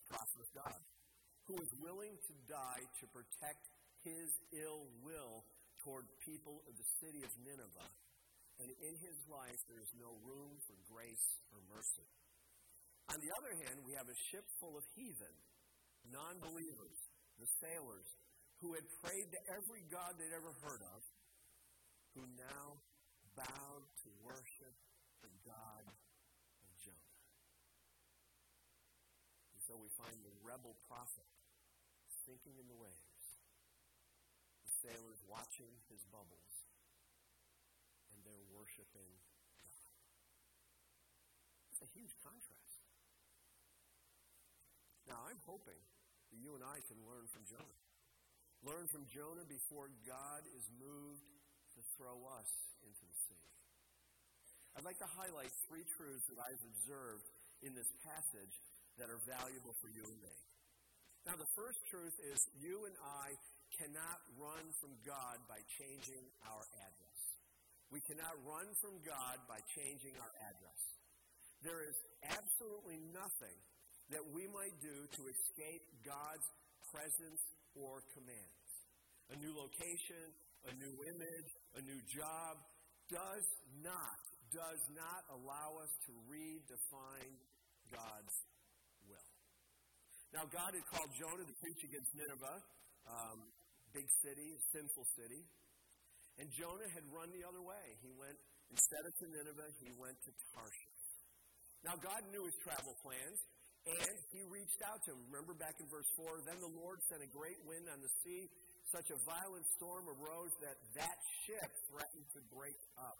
a 0.00 0.02
prophet 0.08 0.40
of 0.40 0.48
God 0.56 0.80
who 1.44 1.60
is 1.60 1.68
willing 1.76 2.16
to 2.16 2.34
die 2.48 2.84
to 3.04 3.04
protect 3.12 3.68
his 4.00 4.32
ill 4.56 4.88
will 5.04 5.44
toward 5.84 6.08
people 6.24 6.64
of 6.64 6.72
the 6.80 6.88
city 7.04 7.20
of 7.20 7.32
Nineveh. 7.44 7.92
And 8.64 8.72
in 8.80 8.94
his 8.96 9.18
life, 9.28 9.60
there 9.68 9.82
is 9.82 9.92
no 10.00 10.16
room 10.24 10.56
for 10.64 10.78
grace 10.88 11.28
or 11.52 11.60
mercy. 11.68 12.08
On 13.12 13.20
the 13.20 13.32
other 13.36 13.52
hand, 13.60 13.76
we 13.84 13.92
have 13.92 14.08
a 14.08 14.18
ship 14.32 14.48
full 14.56 14.72
of 14.72 14.84
heathen, 14.96 15.36
non 16.08 16.40
believers, 16.40 16.96
the 17.36 17.48
sailors, 17.60 18.08
who 18.64 18.72
had 18.72 18.88
prayed 19.04 19.28
to 19.36 19.40
every 19.52 19.84
god 19.92 20.16
they'd 20.16 20.32
ever 20.32 20.56
heard 20.64 20.80
of, 20.96 21.00
who 22.16 22.24
now 22.40 22.80
bowed 23.36 23.84
to 24.00 24.08
worship 24.24 24.72
the 25.20 25.28
God 25.44 25.84
of 26.64 26.70
Jonah. 26.80 27.16
And 29.52 29.60
so 29.68 29.76
we 29.76 29.92
find 30.00 30.16
the 30.24 30.32
rebel 30.40 30.72
prophet 30.88 31.28
sinking 32.24 32.56
in 32.56 32.64
the 32.64 32.78
waves, 32.80 33.26
the 34.64 34.72
sailors 34.88 35.20
watching 35.28 35.72
his 35.92 36.00
bubbles, 36.08 36.54
and 38.08 38.24
they're 38.24 38.48
worshiping 38.56 39.12
God. 39.60 39.84
It's 41.76 41.82
a 41.84 41.90
huge 41.92 42.16
contrast. 42.24 42.51
Now, 45.12 45.28
I'm 45.28 45.44
hoping 45.44 45.76
that 45.76 46.38
you 46.40 46.56
and 46.56 46.64
I 46.64 46.80
can 46.88 46.96
learn 47.04 47.28
from 47.28 47.44
Jonah. 47.44 47.80
Learn 48.64 48.88
from 48.88 49.04
Jonah 49.12 49.44
before 49.44 49.92
God 50.08 50.40
is 50.56 50.64
moved 50.80 51.20
to 51.76 51.80
throw 52.00 52.16
us 52.32 52.48
into 52.80 53.04
the 53.04 53.16
sea. 53.28 53.44
I'd 54.72 54.88
like 54.88 54.96
to 55.04 55.10
highlight 55.20 55.52
three 55.68 55.84
truths 56.00 56.24
that 56.32 56.40
I've 56.40 56.64
observed 56.64 57.28
in 57.60 57.76
this 57.76 57.92
passage 58.00 58.56
that 58.96 59.12
are 59.12 59.20
valuable 59.28 59.76
for 59.84 59.92
you 59.92 60.00
and 60.00 60.16
me. 60.24 60.36
Now, 61.28 61.36
the 61.36 61.50
first 61.60 61.76
truth 61.92 62.16
is 62.32 62.40
you 62.64 62.88
and 62.88 62.96
I 63.04 63.36
cannot 63.76 64.16
run 64.40 64.64
from 64.80 64.96
God 65.04 65.44
by 65.44 65.60
changing 65.76 66.24
our 66.48 66.64
address. 66.88 67.20
We 67.92 68.00
cannot 68.08 68.32
run 68.48 68.64
from 68.80 68.96
God 69.04 69.36
by 69.44 69.60
changing 69.76 70.16
our 70.16 70.32
address. 70.40 70.80
There 71.60 71.84
is 71.84 71.96
absolutely 72.32 72.96
nothing 73.12 73.60
that 74.12 74.24
we 74.32 74.44
might 74.52 74.76
do 74.84 74.92
to 74.92 75.22
escape 75.32 75.84
God's 76.04 76.48
presence 76.92 77.40
or 77.72 78.04
commands. 78.12 78.68
A 79.32 79.36
new 79.40 79.56
location, 79.56 80.28
a 80.68 80.72
new 80.76 80.94
image, 81.08 81.50
a 81.76 81.82
new 81.82 82.00
job 82.12 82.60
does 83.08 83.46
not, 83.80 84.20
does 84.52 84.82
not 84.92 85.24
allow 85.32 85.80
us 85.80 85.92
to 86.08 86.12
redefine 86.28 87.34
God's 87.88 88.36
will. 89.08 89.32
Now, 90.36 90.44
God 90.48 90.76
had 90.76 90.84
called 90.92 91.12
Jonah 91.16 91.48
to 91.48 91.56
preach 91.60 91.80
against 91.84 92.12
Nineveh, 92.12 92.60
um, 93.08 93.48
big 93.96 94.08
city, 94.20 94.60
sinful 94.72 95.08
city. 95.16 95.44
And 96.40 96.48
Jonah 96.52 96.88
had 96.92 97.04
run 97.12 97.28
the 97.32 97.44
other 97.44 97.60
way. 97.60 97.86
He 98.00 98.12
went, 98.16 98.36
instead 98.72 99.04
of 99.04 99.12
to 99.20 99.26
Nineveh, 99.28 99.72
he 99.84 99.92
went 99.96 100.16
to 100.24 100.32
Tarshish. 100.56 101.04
Now, 101.84 101.96
God 102.00 102.24
knew 102.32 102.44
his 102.48 102.56
travel 102.64 102.96
plans. 103.04 103.40
And 103.82 104.14
he 104.30 104.46
reached 104.46 104.78
out 104.86 105.02
to 105.06 105.10
him. 105.10 105.18
Remember 105.26 105.58
back 105.58 105.74
in 105.82 105.90
verse 105.90 106.06
4 106.14 106.46
Then 106.46 106.58
the 106.62 106.70
Lord 106.78 107.02
sent 107.10 107.18
a 107.18 107.30
great 107.34 107.58
wind 107.66 107.90
on 107.90 107.98
the 107.98 108.12
sea. 108.22 108.46
Such 108.94 109.10
a 109.10 109.18
violent 109.26 109.66
storm 109.74 110.06
arose 110.06 110.54
that 110.62 110.78
that 110.94 111.18
ship 111.42 111.70
threatened 111.90 112.28
to 112.38 112.40
break 112.54 112.78
up. 112.94 113.18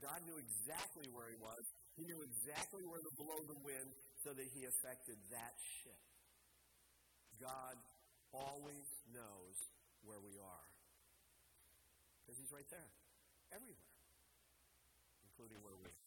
God 0.00 0.16
knew 0.24 0.40
exactly 0.40 1.04
where 1.12 1.28
he 1.28 1.36
was. 1.36 1.60
He 2.00 2.08
knew 2.08 2.24
exactly 2.24 2.88
where 2.88 3.04
to 3.04 3.12
blow 3.20 3.44
the 3.44 3.60
wind 3.60 3.92
so 4.24 4.32
that 4.32 4.48
he 4.56 4.64
affected 4.64 5.20
that 5.28 5.52
ship. 5.84 6.00
God 7.36 7.76
always 8.32 8.88
knows 9.12 9.56
where 10.08 10.20
we 10.24 10.40
are. 10.40 10.68
Because 12.24 12.40
he's 12.40 12.52
right 12.52 12.68
there, 12.72 12.88
everywhere, 13.52 13.92
including 15.28 15.60
where 15.60 15.76
we 15.76 15.84
are. 15.84 16.00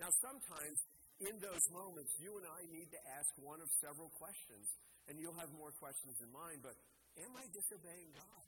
Now, 0.00 0.10
sometimes 0.24 0.80
in 1.20 1.36
those 1.40 1.64
moments, 1.68 2.12
you 2.16 2.32
and 2.40 2.46
I 2.48 2.64
need 2.72 2.88
to 2.96 3.00
ask 3.16 3.28
one 3.40 3.60
of 3.60 3.68
several 3.80 4.08
questions. 4.16 4.64
And 5.08 5.18
you'll 5.18 5.36
have 5.36 5.50
more 5.56 5.74
questions 5.76 6.16
in 6.22 6.30
mind, 6.30 6.62
but 6.62 6.76
am 7.18 7.32
I 7.34 7.44
disobeying 7.50 8.14
God? 8.14 8.46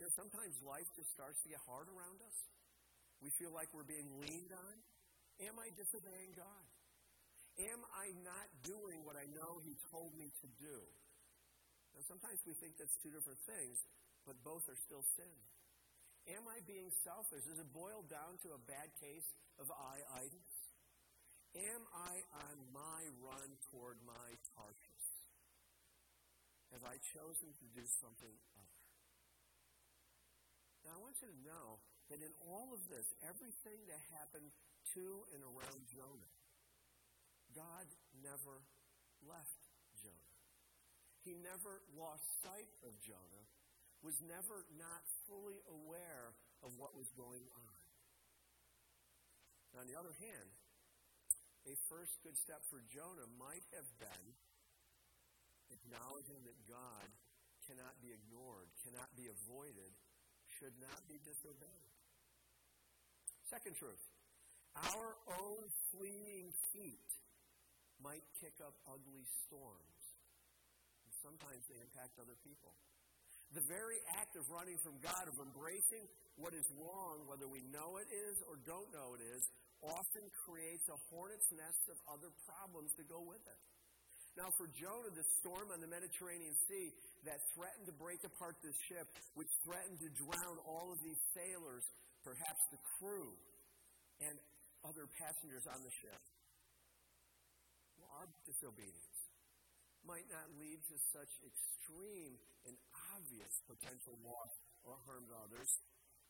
You 0.00 0.08
know, 0.08 0.12
sometimes 0.16 0.56
life 0.64 0.88
just 0.96 1.12
starts 1.12 1.36
to 1.44 1.48
get 1.52 1.60
hard 1.68 1.84
around 1.92 2.18
us. 2.24 2.38
We 3.20 3.28
feel 3.36 3.52
like 3.52 3.68
we're 3.76 3.84
being 3.84 4.08
leaned 4.16 4.52
on. 4.56 4.74
Am 5.44 5.60
I 5.60 5.68
disobeying 5.76 6.32
God? 6.32 6.64
Am 7.60 7.80
I 7.92 8.08
not 8.24 8.46
doing 8.64 9.04
what 9.04 9.20
I 9.20 9.28
know 9.36 9.60
He 9.60 9.76
told 9.92 10.16
me 10.16 10.32
to 10.40 10.48
do? 10.56 10.76
Now, 11.92 12.02
sometimes 12.08 12.40
we 12.48 12.56
think 12.56 12.80
that's 12.80 12.96
two 13.04 13.12
different 13.12 13.42
things, 13.44 13.76
but 14.24 14.40
both 14.40 14.64
are 14.64 14.80
still 14.88 15.04
sin. 15.20 15.36
Am 16.32 16.44
I 16.48 16.60
being 16.64 16.88
selfish? 17.04 17.44
Does 17.44 17.60
it 17.60 17.70
boil 17.74 18.00
down 18.08 18.40
to 18.46 18.56
a 18.56 18.60
bad 18.64 18.88
case 19.00 19.28
of 19.60 19.68
I-itis? 19.68 20.49
Am 21.58 21.82
I 21.90 22.22
on 22.46 22.56
my 22.70 23.00
run 23.18 23.50
toward 23.70 23.98
my 24.06 24.28
Tarshish? 24.54 25.08
Have 26.70 26.86
I 26.86 26.94
chosen 27.10 27.50
to 27.50 27.66
do 27.74 27.82
something 27.98 28.30
other? 28.54 28.70
Now, 30.86 30.94
I 30.94 30.98
want 31.02 31.18
you 31.18 31.26
to 31.26 31.40
know 31.42 31.82
that 32.14 32.22
in 32.22 32.30
all 32.46 32.70
of 32.70 32.82
this, 32.86 33.06
everything 33.26 33.82
that 33.90 33.98
happened 34.14 34.46
to 34.94 35.04
and 35.34 35.42
around 35.42 35.82
Jonah, 35.90 36.34
God 37.50 37.86
never 38.22 38.62
left 39.26 39.62
Jonah. 39.98 40.34
He 41.26 41.34
never 41.42 41.82
lost 41.98 42.22
sight 42.46 42.70
of 42.86 42.94
Jonah, 43.02 43.44
was 44.06 44.16
never 44.24 44.64
not 44.78 45.02
fully 45.26 45.58
aware 45.66 46.32
of 46.62 46.72
what 46.78 46.94
was 46.94 47.10
going 47.18 47.44
on. 47.58 47.76
Now, 49.74 49.84
on 49.84 49.88
the 49.90 49.98
other 49.98 50.14
hand, 50.16 50.48
a 51.68 51.74
first 51.92 52.14
good 52.24 52.36
step 52.40 52.62
for 52.72 52.80
Jonah 52.88 53.28
might 53.36 53.64
have 53.76 53.88
been 54.00 54.26
acknowledging 55.70 56.40
that 56.48 56.58
God 56.66 57.08
cannot 57.68 57.94
be 58.00 58.10
ignored, 58.10 58.68
cannot 58.82 59.10
be 59.14 59.28
avoided, 59.28 59.92
should 60.58 60.74
not 60.80 61.00
be 61.06 61.20
disobeyed. 61.22 61.92
Second 63.50 63.74
truth 63.76 64.02
our 64.78 65.18
own 65.34 65.66
fleeing 65.90 66.54
feet 66.70 67.10
might 67.98 68.22
kick 68.38 68.54
up 68.62 68.72
ugly 68.86 69.26
storms, 69.44 70.02
and 71.04 71.12
sometimes 71.20 71.66
they 71.66 71.78
impact 71.82 72.16
other 72.22 72.38
people. 72.46 72.72
The 73.50 73.66
very 73.66 73.98
act 74.14 74.38
of 74.38 74.46
running 74.46 74.78
from 74.78 75.02
God, 75.02 75.26
of 75.26 75.34
embracing 75.42 76.06
what 76.38 76.54
is 76.54 76.62
wrong, 76.78 77.26
whether 77.26 77.50
we 77.50 77.66
know 77.74 77.98
it 77.98 78.06
is 78.06 78.38
or 78.46 78.54
don't 78.62 78.86
know 78.94 79.18
it 79.18 79.22
is, 79.26 79.42
often 79.80 80.24
creates 80.44 80.84
a 80.92 80.98
hornet's 81.08 81.48
nest 81.52 81.84
of 81.88 81.96
other 82.12 82.30
problems 82.44 82.92
to 83.00 83.04
go 83.08 83.20
with 83.24 83.40
it. 83.40 83.60
Now, 84.38 84.46
for 84.54 84.70
Jonah, 84.78 85.10
the 85.10 85.26
storm 85.42 85.74
on 85.74 85.82
the 85.82 85.90
Mediterranean 85.90 86.54
Sea 86.70 86.94
that 87.26 87.42
threatened 87.52 87.86
to 87.90 87.96
break 87.98 88.22
apart 88.22 88.54
this 88.62 88.78
ship, 88.86 89.08
which 89.34 89.50
threatened 89.66 89.98
to 90.00 90.08
drown 90.22 90.56
all 90.64 90.94
of 90.94 90.98
these 91.02 91.18
sailors, 91.34 91.82
perhaps 92.22 92.62
the 92.70 92.80
crew, 93.00 93.34
and 94.22 94.38
other 94.86 95.10
passengers 95.18 95.66
on 95.66 95.82
the 95.82 95.92
ship. 95.98 96.20
Well, 97.98 98.12
our 98.22 98.28
disobedience 98.46 99.18
might 100.06 100.28
not 100.32 100.46
lead 100.56 100.80
to 100.88 100.96
such 101.12 101.32
extreme 101.44 102.32
and 102.64 102.76
obvious 103.12 103.52
potential 103.68 104.16
loss 104.24 104.52
or 104.88 104.96
harm 105.04 105.26
to 105.28 105.36
others, 105.44 105.68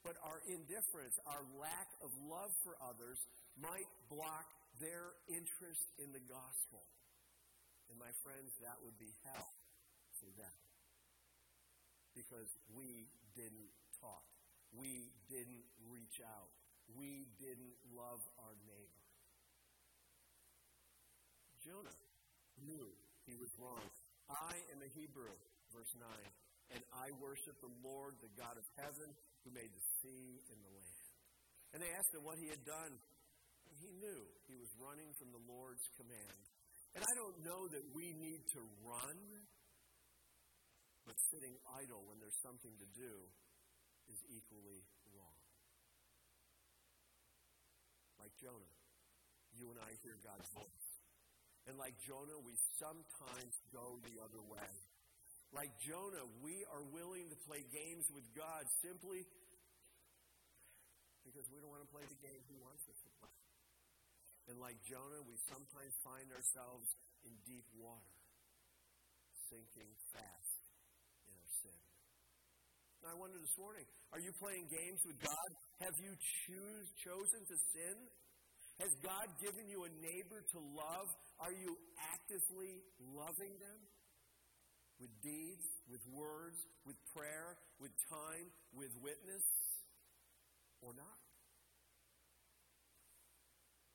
but 0.02 0.16
our 0.24 0.40
indifference, 0.48 1.14
our 1.28 1.44
lack 1.60 1.88
of 2.02 2.10
love 2.26 2.50
for 2.64 2.74
others, 2.82 3.18
might 3.60 3.88
block 4.08 4.48
their 4.80 5.12
interest 5.28 5.84
in 6.00 6.10
the 6.16 6.24
gospel. 6.26 6.82
And 7.92 8.00
my 8.00 8.10
friends, 8.24 8.50
that 8.64 8.80
would 8.80 8.96
be 8.96 9.12
hell 9.24 9.52
for 10.16 10.30
them. 10.40 10.56
Because 12.16 12.48
we 12.72 13.06
didn't 13.36 13.70
talk. 14.00 14.24
We 14.72 15.12
didn't 15.28 15.66
reach 15.92 16.18
out. 16.24 16.50
We 16.96 17.28
didn't 17.38 17.76
love 17.94 18.22
our 18.42 18.56
neighbor. 18.66 19.04
Jonah 21.62 22.00
knew 22.64 22.88
he 23.28 23.36
was 23.36 23.52
wrong. 23.60 23.84
I 24.30 24.54
am 24.74 24.80
a 24.80 24.90
Hebrew, 24.94 25.34
verse 25.74 25.92
9, 25.98 26.06
and 26.74 26.82
I 26.94 27.10
worship 27.18 27.58
the 27.60 27.74
Lord, 27.82 28.16
the 28.22 28.32
God 28.38 28.54
of 28.56 28.66
heaven, 28.78 29.10
who 29.42 29.50
made 29.50 29.70
the 29.70 29.84
sea 30.00 30.40
and 30.50 30.58
the 30.62 30.72
land. 30.72 31.06
And 31.74 31.78
they 31.82 31.90
asked 31.94 32.14
him 32.14 32.22
what 32.26 32.38
he 32.38 32.50
had 32.50 32.62
done 32.66 32.98
he 33.80 33.90
knew 33.96 34.20
he 34.46 34.56
was 34.60 34.70
running 34.76 35.10
from 35.16 35.32
the 35.32 35.42
Lord's 35.48 35.84
command. 35.96 36.40
And 36.94 37.02
I 37.02 37.12
don't 37.16 37.38
know 37.42 37.62
that 37.70 37.84
we 37.94 38.12
need 38.14 38.42
to 38.54 38.62
run, 38.84 39.18
but 41.06 41.16
sitting 41.32 41.54
idle 41.80 42.04
when 42.04 42.18
there's 42.20 42.40
something 42.44 42.74
to 42.76 42.88
do 42.92 43.14
is 44.10 44.20
equally 44.28 44.82
wrong. 45.14 45.40
Like 48.18 48.34
Jonah, 48.36 48.74
you 49.54 49.70
and 49.70 49.78
I 49.80 49.90
hear 50.02 50.18
God's 50.20 50.50
voice. 50.52 50.88
And 51.70 51.78
like 51.78 51.94
Jonah, 52.04 52.40
we 52.42 52.58
sometimes 52.82 53.54
go 53.70 54.02
the 54.02 54.16
other 54.20 54.42
way. 54.50 54.72
Like 55.54 55.70
Jonah, 55.82 56.26
we 56.42 56.62
are 56.74 56.84
willing 56.94 57.30
to 57.30 57.38
play 57.46 57.62
games 57.70 58.06
with 58.14 58.26
God 58.34 58.66
simply 58.82 59.26
because 61.22 61.46
we 61.50 61.62
don't 61.62 61.70
want 61.70 61.86
to 61.86 61.92
play 61.94 62.06
the 62.06 62.20
game 62.22 62.40
He 62.50 62.58
wants 62.58 62.82
us 62.90 62.98
to. 63.06 63.09
And 64.50 64.58
like 64.58 64.82
Jonah, 64.82 65.22
we 65.22 65.38
sometimes 65.46 65.94
find 66.02 66.26
ourselves 66.34 66.90
in 67.22 67.30
deep 67.46 67.70
water, 67.78 68.18
sinking 69.46 69.94
fast 70.10 70.58
in 71.30 71.34
our 71.38 71.50
sin. 71.62 71.80
I 73.06 73.14
wonder 73.14 73.38
this 73.38 73.54
morning 73.54 73.86
are 74.10 74.18
you 74.18 74.34
playing 74.42 74.66
games 74.66 75.00
with 75.06 75.22
God? 75.22 75.50
Have 75.86 75.94
you 76.02 76.10
choose, 76.18 76.86
chosen 76.98 77.46
to 77.46 77.56
sin? 77.70 77.96
Has 78.82 78.90
God 79.06 79.30
given 79.38 79.70
you 79.70 79.86
a 79.86 79.92
neighbor 80.02 80.42
to 80.42 80.58
love? 80.74 81.08
Are 81.38 81.54
you 81.54 81.70
actively 82.10 82.82
loving 82.98 83.54
them? 83.54 83.80
With 84.98 85.14
deeds, 85.22 85.64
with 85.86 86.02
words, 86.10 86.58
with 86.84 86.98
prayer, 87.14 87.54
with 87.78 87.94
time, 88.10 88.50
with 88.74 88.92
witness, 88.98 89.46
or 90.82 90.92
not? 90.92 91.18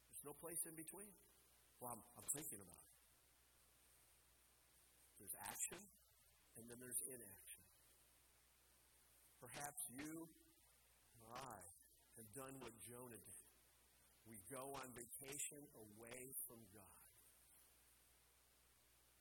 There's 0.10 0.25
no 0.25 0.25
place 0.42 0.62
in 0.68 0.76
between. 0.76 1.12
Well, 1.80 1.96
I'm, 1.96 2.04
I'm 2.16 2.28
thinking 2.32 2.60
about 2.60 2.80
it. 2.80 2.94
There's 5.20 5.36
action, 5.48 5.80
and 6.60 6.68
then 6.68 6.78
there's 6.80 7.02
inaction. 7.08 7.66
Perhaps 9.40 9.82
you 9.92 10.28
or 11.24 11.30
I 11.36 11.60
have 12.18 12.30
done 12.36 12.56
what 12.60 12.72
Jonah 12.84 13.20
did. 13.20 13.46
We 14.26 14.42
go 14.50 14.74
on 14.74 14.90
vacation 14.98 15.62
away 15.78 16.34
from 16.50 16.58
God. 16.74 16.98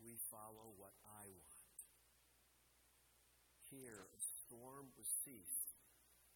We 0.01 0.17
follow 0.33 0.73
what 0.81 0.97
I 1.05 1.29
want. 1.29 1.79
Here, 3.69 4.07
a 4.09 4.21
storm 4.45 4.93
was 4.97 5.09
ceased 5.25 5.73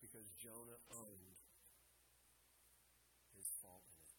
because 0.00 0.26
Jonah 0.40 0.80
owned 0.92 1.38
his 3.36 3.48
fault 3.62 3.84
in 3.88 4.00
it. 4.04 4.18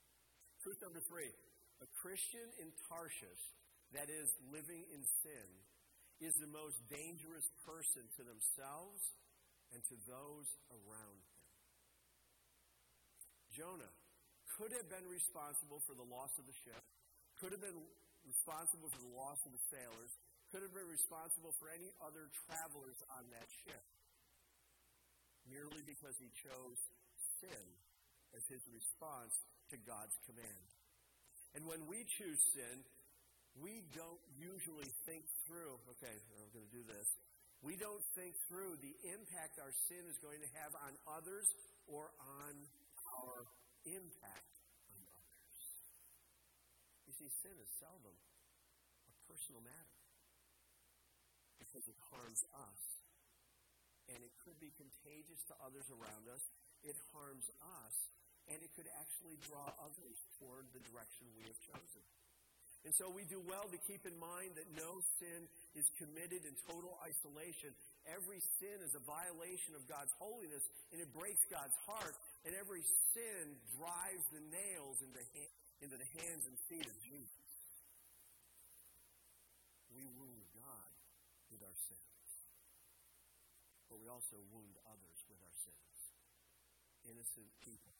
Truth 0.59 0.83
number 0.83 0.99
three 1.07 1.31
a 1.79 1.87
Christian 2.03 2.43
in 2.59 2.67
Tarshish 2.91 3.43
that 3.95 4.11
is 4.11 4.27
living 4.51 4.83
in 4.91 5.01
sin 5.23 5.49
is 6.19 6.35
the 6.35 6.51
most 6.51 6.75
dangerous 6.91 7.47
person 7.63 8.03
to 8.19 8.21
themselves 8.27 8.99
and 9.71 9.79
to 9.87 9.95
those 10.03 10.47
around 10.67 11.15
him. 11.23 11.39
Jonah 13.55 13.93
could 14.59 14.75
have 14.75 14.91
been 14.91 15.07
responsible 15.07 15.79
for 15.87 15.95
the 15.95 16.03
loss 16.03 16.35
of 16.35 16.43
the 16.43 16.57
ship, 16.67 16.83
could 17.39 17.55
have 17.55 17.63
been 17.63 17.79
responsible 18.27 18.91
for 18.91 18.99
the 18.99 19.15
loss 19.15 19.39
of 19.47 19.55
the 19.55 19.63
sailors, 19.71 20.11
could 20.51 20.59
have 20.59 20.75
been 20.75 20.91
responsible 20.91 21.55
for 21.55 21.71
any 21.71 21.87
other 22.03 22.27
travelers 22.43 22.99
on 23.15 23.23
that 23.31 23.47
ship, 23.63 23.85
merely 25.47 25.79
because 25.87 26.19
he 26.19 26.27
chose 26.35 26.79
sin 27.39 27.63
as 28.35 28.43
his 28.47 28.63
response 28.69 29.33
to 29.69 29.77
God's 29.85 30.17
command. 30.25 30.67
And 31.57 31.65
when 31.65 31.85
we 31.89 32.05
choose 32.05 32.39
sin, 32.53 32.85
we 33.57 33.81
don't 33.97 34.21
usually 34.37 34.89
think 35.09 35.25
through, 35.49 35.81
okay, 35.97 36.13
I'm 36.13 36.49
going 36.53 36.69
to 36.69 36.75
do 36.75 36.85
this. 36.85 37.07
We 37.59 37.75
don't 37.75 38.03
think 38.15 38.37
through 38.47 38.79
the 38.79 38.95
impact 39.11 39.59
our 39.59 39.73
sin 39.91 40.07
is 40.07 40.15
going 40.23 40.39
to 40.39 40.51
have 40.63 40.71
on 40.79 40.93
others 41.09 41.49
or 41.89 42.07
on 42.39 42.53
our 43.19 43.43
impact 43.83 44.53
on 44.93 45.01
others. 45.03 45.57
You 47.09 47.13
see, 47.19 47.27
sin 47.43 47.57
is 47.59 47.69
seldom 47.81 48.15
a 48.15 49.13
personal 49.27 49.59
matter 49.65 49.99
because 51.59 51.83
it 51.89 51.99
harms 52.15 52.41
us. 52.55 52.81
And 54.09 54.23
it 54.23 54.33
could 54.41 54.57
be 54.57 54.73
contagious 54.73 55.43
to 55.51 55.55
others 55.61 55.85
around 55.91 56.25
us. 56.31 56.41
It 56.81 56.97
harms 57.13 57.45
us 57.61 57.95
and 58.49 58.57
it 58.65 58.71
could 58.73 58.89
actually 58.97 59.37
draw 59.45 59.69
others 59.77 60.17
toward 60.41 60.65
the 60.73 60.81
direction 60.89 61.29
we 61.37 61.45
have 61.45 61.59
chosen. 61.69 62.03
And 62.87 62.95
so 62.95 63.11
we 63.11 63.27
do 63.27 63.43
well 63.43 63.67
to 63.67 63.79
keep 63.91 64.07
in 64.07 64.15
mind 64.15 64.55
that 64.55 64.63
no 64.71 65.03
sin 65.19 65.51
is 65.75 65.83
committed 65.99 66.47
in 66.47 66.55
total 66.63 66.95
isolation. 67.03 67.75
Every 68.07 68.39
sin 68.55 68.79
is 68.79 68.95
a 68.95 69.03
violation 69.03 69.75
of 69.75 69.83
God's 69.83 70.15
holiness, 70.15 70.63
and 70.95 71.03
it 71.03 71.11
breaks 71.11 71.43
God's 71.51 71.75
heart, 71.83 72.15
and 72.47 72.55
every 72.55 72.79
sin 73.11 73.59
drives 73.75 74.25
the 74.31 74.43
nails 74.47 74.97
into, 75.03 75.19
into 75.83 75.97
the 75.99 76.09
hands 76.23 76.47
and 76.47 76.55
feet 76.71 76.87
of 76.87 76.95
Jesus. 77.03 77.51
We 79.91 80.07
wound 80.15 80.47
God 80.55 80.91
with 81.51 81.59
our 81.59 81.77
sins, 81.83 82.31
but 83.91 83.99
we 83.99 84.07
also 84.07 84.39
wound 84.55 84.79
others 84.87 85.19
with 85.27 85.39
our 85.43 85.55
sins. 85.67 85.99
Innocent 87.11 87.51
people 87.59 87.98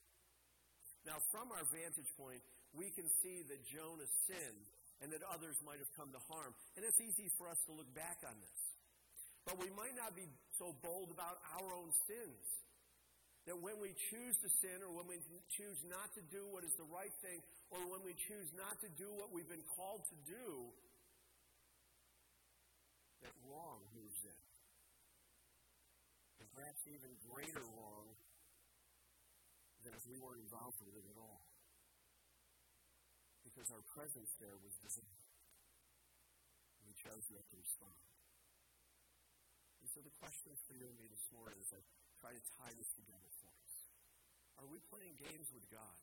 now, 1.08 1.16
from 1.32 1.48
our 1.48 1.64
vantage 1.72 2.10
point, 2.20 2.44
we 2.76 2.92
can 2.92 3.08
see 3.24 3.40
that 3.48 3.60
Jonah 3.72 4.08
sinned 4.28 4.64
and 5.00 5.08
that 5.16 5.24
others 5.32 5.56
might 5.64 5.80
have 5.80 5.88
come 5.96 6.12
to 6.12 6.20
harm. 6.28 6.52
And 6.76 6.84
it's 6.84 7.00
easy 7.00 7.32
for 7.40 7.48
us 7.48 7.56
to 7.64 7.72
look 7.72 7.88
back 7.96 8.20
on 8.28 8.36
this. 8.36 8.60
But 9.48 9.56
we 9.56 9.72
might 9.72 9.96
not 9.96 10.12
be 10.12 10.28
so 10.60 10.76
bold 10.84 11.08
about 11.08 11.40
our 11.56 11.68
own 11.72 11.88
sins. 12.04 12.44
That 13.48 13.56
when 13.56 13.80
we 13.80 13.96
choose 14.12 14.36
to 14.44 14.48
sin 14.60 14.84
or 14.84 14.92
when 14.92 15.08
we 15.08 15.16
choose 15.56 15.80
not 15.88 16.12
to 16.12 16.22
do 16.28 16.44
what 16.52 16.60
is 16.60 16.76
the 16.76 16.84
right 16.92 17.12
thing 17.24 17.40
or 17.72 17.80
when 17.88 18.04
we 18.04 18.12
choose 18.28 18.52
not 18.52 18.76
to 18.84 18.88
do 19.00 19.08
what 19.16 19.32
we've 19.32 19.48
been 19.48 19.64
called 19.80 20.04
to 20.12 20.16
do, 20.28 20.68
that 23.24 23.32
wrong 23.48 23.80
moves 23.96 24.20
in. 24.28 24.40
And 26.44 26.46
perhaps 26.52 26.84
even 26.84 27.08
greater 27.32 27.64
wrong 27.80 28.12
if 29.94 30.04
we 30.06 30.18
weren't 30.18 30.42
involved 30.42 30.80
with 30.82 30.94
it 30.96 31.06
at 31.06 31.18
all. 31.18 31.46
Because 33.46 33.72
our 33.72 33.84
presence 33.92 34.30
there 34.38 34.56
was 34.60 34.74
visible. 34.84 35.20
We 36.86 36.94
chose 36.96 37.26
not 37.30 37.46
to 37.50 37.56
respond. 37.56 38.02
And 39.80 39.88
so 39.90 40.02
the 40.04 40.14
question 40.20 40.54
for 40.68 40.76
you 40.76 40.86
and 40.86 40.96
me 41.00 41.08
this 41.08 41.26
morning 41.32 41.58
is 41.58 41.70
I 41.72 41.80
try 42.20 42.36
to 42.36 42.42
tie 42.60 42.74
this 42.76 42.90
together 42.94 43.30
for 43.40 43.48
us 43.48 43.60
are 44.60 44.68
we 44.68 44.76
playing 44.92 45.16
games 45.16 45.48
with 45.56 45.64
God 45.72 45.96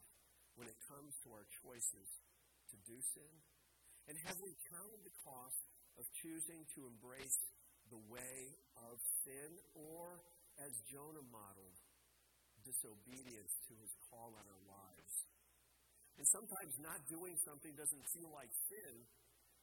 when 0.57 0.65
it 0.65 0.81
comes 0.89 1.13
to 1.21 1.29
our 1.29 1.45
choices 1.61 2.09
to 2.73 2.75
do 2.89 2.97
sin? 3.13 3.33
And 4.09 4.17
have 4.25 4.41
we 4.41 4.57
counted 4.73 5.05
the 5.05 5.13
cost 5.21 5.61
of 6.01 6.09
choosing 6.17 6.65
to 6.73 6.89
embrace 6.89 7.37
the 7.93 8.01
way 8.09 8.57
of 8.89 8.97
sin, 9.21 9.61
or 9.77 10.25
as 10.57 10.73
Jonah 10.89 11.21
modeled, 11.29 11.77
disobedience 12.67 13.53
to 13.71 13.73
his 13.79 13.91
call 14.11 14.35
on 14.35 14.43
our 14.43 14.63
lives. 14.67 15.15
And 16.19 16.25
sometimes 16.27 16.73
not 16.83 16.99
doing 17.07 17.39
something 17.47 17.71
doesn't 17.77 18.05
feel 18.11 18.29
like 18.35 18.51
sin 18.67 19.07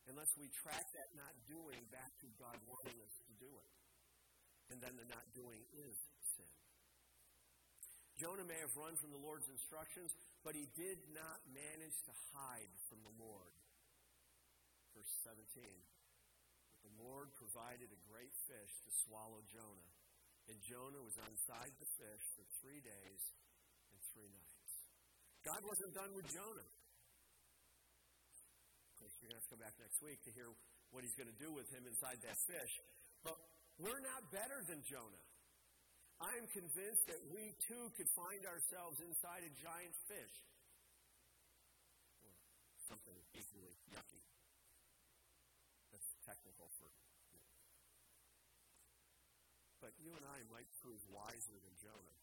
unless 0.09 0.33
we 0.41 0.49
track 0.65 0.85
that 0.97 1.11
not 1.17 1.35
doing 1.45 1.81
back 1.93 2.13
to 2.25 2.29
God 2.41 2.57
wanting 2.65 2.97
us 3.05 3.15
to 3.29 3.33
do 3.37 3.51
it. 3.51 3.73
And 4.73 4.81
then 4.81 4.97
the 4.97 5.09
not 5.13 5.27
doing 5.37 5.61
is 5.77 5.97
sin. 6.37 6.55
Jonah 8.17 8.47
may 8.47 8.57
have 8.63 8.73
run 8.79 8.95
from 9.03 9.11
the 9.11 9.19
Lord's 9.19 9.51
instructions, 9.51 10.15
but 10.47 10.55
he 10.55 10.71
did 10.79 11.03
not 11.11 11.43
manage 11.51 11.99
to 12.07 12.13
hide 12.33 12.71
from 12.87 13.03
the 13.03 13.15
Lord. 13.19 13.53
Verse 14.95 15.11
17. 15.27 15.43
But 16.71 16.81
the 16.87 16.95
Lord 17.03 17.35
provided 17.35 17.91
a 17.91 18.01
great 18.07 18.33
fish 18.47 18.73
to 18.87 18.91
swallow 19.05 19.43
Jonah 19.51 19.91
and 20.49 20.61
Jonah 20.61 21.01
was 21.01 21.17
inside 21.17 21.73
the 21.81 21.89
fish 21.97 22.25
for 22.37 22.45
three 22.61 22.81
days 22.85 23.23
and 23.89 23.99
three 24.13 24.29
nights. 24.29 24.73
God 25.45 25.61
wasn't 25.65 25.93
done 25.97 26.13
with 26.13 26.29
Jonah. 26.29 26.69
Of 28.93 28.95
course, 29.01 29.13
you're 29.21 29.33
going 29.33 29.41
to 29.41 29.45
have 29.45 29.49
to 29.49 29.53
come 29.57 29.65
back 29.65 29.77
next 29.81 30.01
week 30.05 30.21
to 30.25 30.33
hear 30.33 30.49
what 30.93 31.05
he's 31.05 31.17
going 31.17 31.33
to 31.33 31.41
do 31.41 31.53
with 31.53 31.69
him 31.73 31.85
inside 31.89 32.21
that 32.25 32.37
fish. 32.49 32.73
But 33.25 33.37
we're 33.81 34.05
not 34.05 34.29
better 34.33 34.61
than 34.69 34.85
Jonah. 34.85 35.25
I 36.23 36.31
am 36.39 36.47
convinced 36.53 37.05
that 37.11 37.21
we 37.33 37.53
too 37.67 37.91
could 37.97 38.09
find 38.15 38.45
ourselves 38.47 39.01
inside 39.03 39.43
a 39.45 39.53
giant 39.61 39.97
fish. 40.09 40.35
Or 42.25 42.33
something 42.89 43.17
equally 43.35 43.75
yucky. 43.91 44.23
That's 45.91 46.09
technical 46.25 46.71
for 46.79 46.89
but 49.85 49.94
you 50.05 50.13
and 50.13 50.27
I 50.29 50.45
might 50.53 50.69
prove 50.85 51.01
wiser 51.09 51.57
than 51.57 51.75
Jonah 51.81 52.21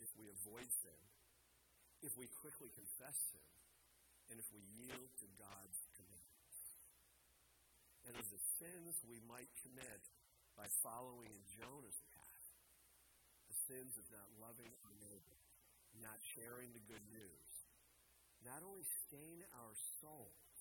if 0.00 0.08
we 0.16 0.32
avoid 0.32 0.64
sin, 0.80 1.02
if 2.00 2.16
we 2.16 2.24
quickly 2.40 2.72
confess 2.72 3.16
sin, 3.28 3.52
and 4.32 4.40
if 4.40 4.48
we 4.48 4.64
yield 4.80 5.12
to 5.20 5.28
God's 5.36 5.80
commands. 5.92 6.56
And 8.08 8.16
of 8.16 8.26
the 8.32 8.42
sins 8.56 8.96
we 9.04 9.20
might 9.28 9.52
commit 9.60 10.02
by 10.56 10.64
following 10.80 11.28
in 11.28 11.44
Jonah's 11.60 12.00
path, 12.16 12.48
the 13.52 13.58
sins 13.68 13.92
of 14.00 14.06
not 14.08 14.28
loving 14.40 14.72
our 14.88 14.96
neighbor, 15.04 15.36
not 16.00 16.16
sharing 16.32 16.72
the 16.72 16.86
good 16.88 17.04
news, 17.12 17.48
not 18.40 18.64
only 18.64 18.84
stain 19.04 19.44
our 19.52 19.74
souls, 20.00 20.56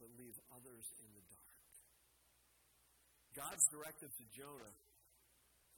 but 0.00 0.08
leave 0.16 0.38
others 0.48 0.86
in 1.04 1.12
the 1.12 1.24
dark. 1.28 1.60
God's 3.36 3.66
directive 3.68 4.10
to 4.16 4.24
Jonah 4.32 4.74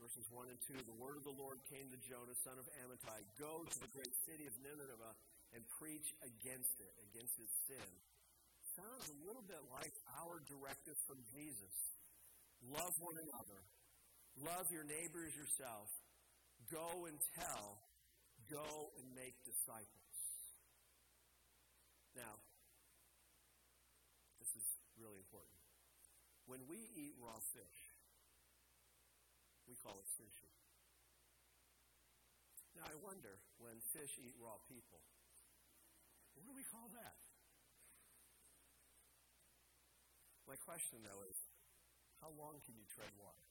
verses 0.03 0.27
1 0.35 0.51
and 0.51 0.59
2, 0.67 0.83
the 0.83 0.99
word 0.99 1.15
of 1.15 1.23
the 1.23 1.39
Lord 1.39 1.63
came 1.71 1.87
to 1.95 1.99
Jonah, 2.11 2.35
son 2.43 2.59
of 2.59 2.67
Amittai, 2.83 3.23
Go 3.39 3.63
to 3.63 3.79
the 3.79 3.91
great 3.95 4.13
city 4.27 4.51
of 4.51 4.55
Nineveh 4.59 5.15
and 5.55 5.63
preach 5.79 6.11
against 6.27 6.75
it, 6.83 6.93
against 7.07 7.39
its 7.39 7.55
sin. 7.71 7.91
Sounds 8.75 9.07
a 9.07 9.17
little 9.23 9.47
bit 9.47 9.63
like 9.71 9.95
our 10.19 10.43
directive 10.51 10.99
from 11.07 11.23
Jesus. 11.31 11.75
Love 12.67 12.95
one 12.99 13.19
another 13.23 13.63
Love 14.41 14.65
your 14.73 14.85
neighbor 14.89 15.21
as 15.29 15.35
yourself. 15.37 15.93
Go 16.73 17.05
and 17.05 17.19
tell. 17.37 17.85
Go 18.49 18.65
and 18.97 19.07
make 19.13 19.37
disciples. 19.45 20.17
Now, 22.17 22.41
this 24.41 24.53
is 24.57 24.67
really 24.97 25.21
important. 25.21 25.57
When 26.49 26.65
we 26.69 26.81
eat 26.97 27.13
raw 27.21 27.37
fish, 27.53 27.81
call 29.83 29.99
it. 29.99 30.07
Now, 32.79 32.87
I 32.89 32.97
wonder 32.99 33.39
when 33.63 33.79
fish 33.95 34.19
eat 34.19 34.35
raw 34.43 34.59
people, 34.67 35.03
what 36.35 36.43
do 36.47 36.53
we 36.57 36.65
call 36.67 36.89
that? 36.99 37.15
My 40.49 40.59
question, 40.67 40.99
though, 41.07 41.23
is 41.31 41.39
how 42.19 42.35
long 42.35 42.59
can 42.67 42.75
you 42.75 42.87
tread 42.91 43.11
water? 43.15 43.47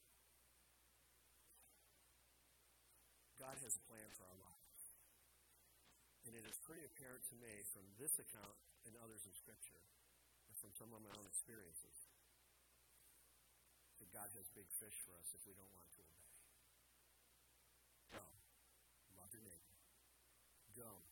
God 3.39 3.57
has 3.63 3.73
a 3.73 3.83
plan 3.87 4.05
for 4.13 4.27
our 4.27 4.37
lives. 4.37 4.83
And 6.27 6.37
it 6.37 6.45
is 6.45 6.53
pretty 6.61 6.85
apparent 6.85 7.25
to 7.33 7.35
me 7.41 7.65
from 7.73 7.87
this 7.97 8.13
account 8.21 8.57
and 8.85 8.93
others 9.01 9.25
in 9.25 9.33
Scripture, 9.33 9.81
and 10.45 10.55
from 10.61 10.69
some 10.77 10.93
of 10.93 11.01
my 11.01 11.09
own 11.17 11.25
experiences, 11.25 11.97
that 13.97 14.09
God 14.13 14.29
has 14.37 14.45
big 14.53 14.69
fish 14.77 14.93
for 15.05 15.17
us 15.17 15.29
if 15.33 15.41
we 15.49 15.57
don't 15.57 15.73
want 15.73 15.89
to 15.97 16.01
obey. 16.05 16.27
Go. 18.13 18.21
Love 19.17 19.33
your 19.33 19.45
neighbor. 19.45 19.77
Go. 20.81 21.10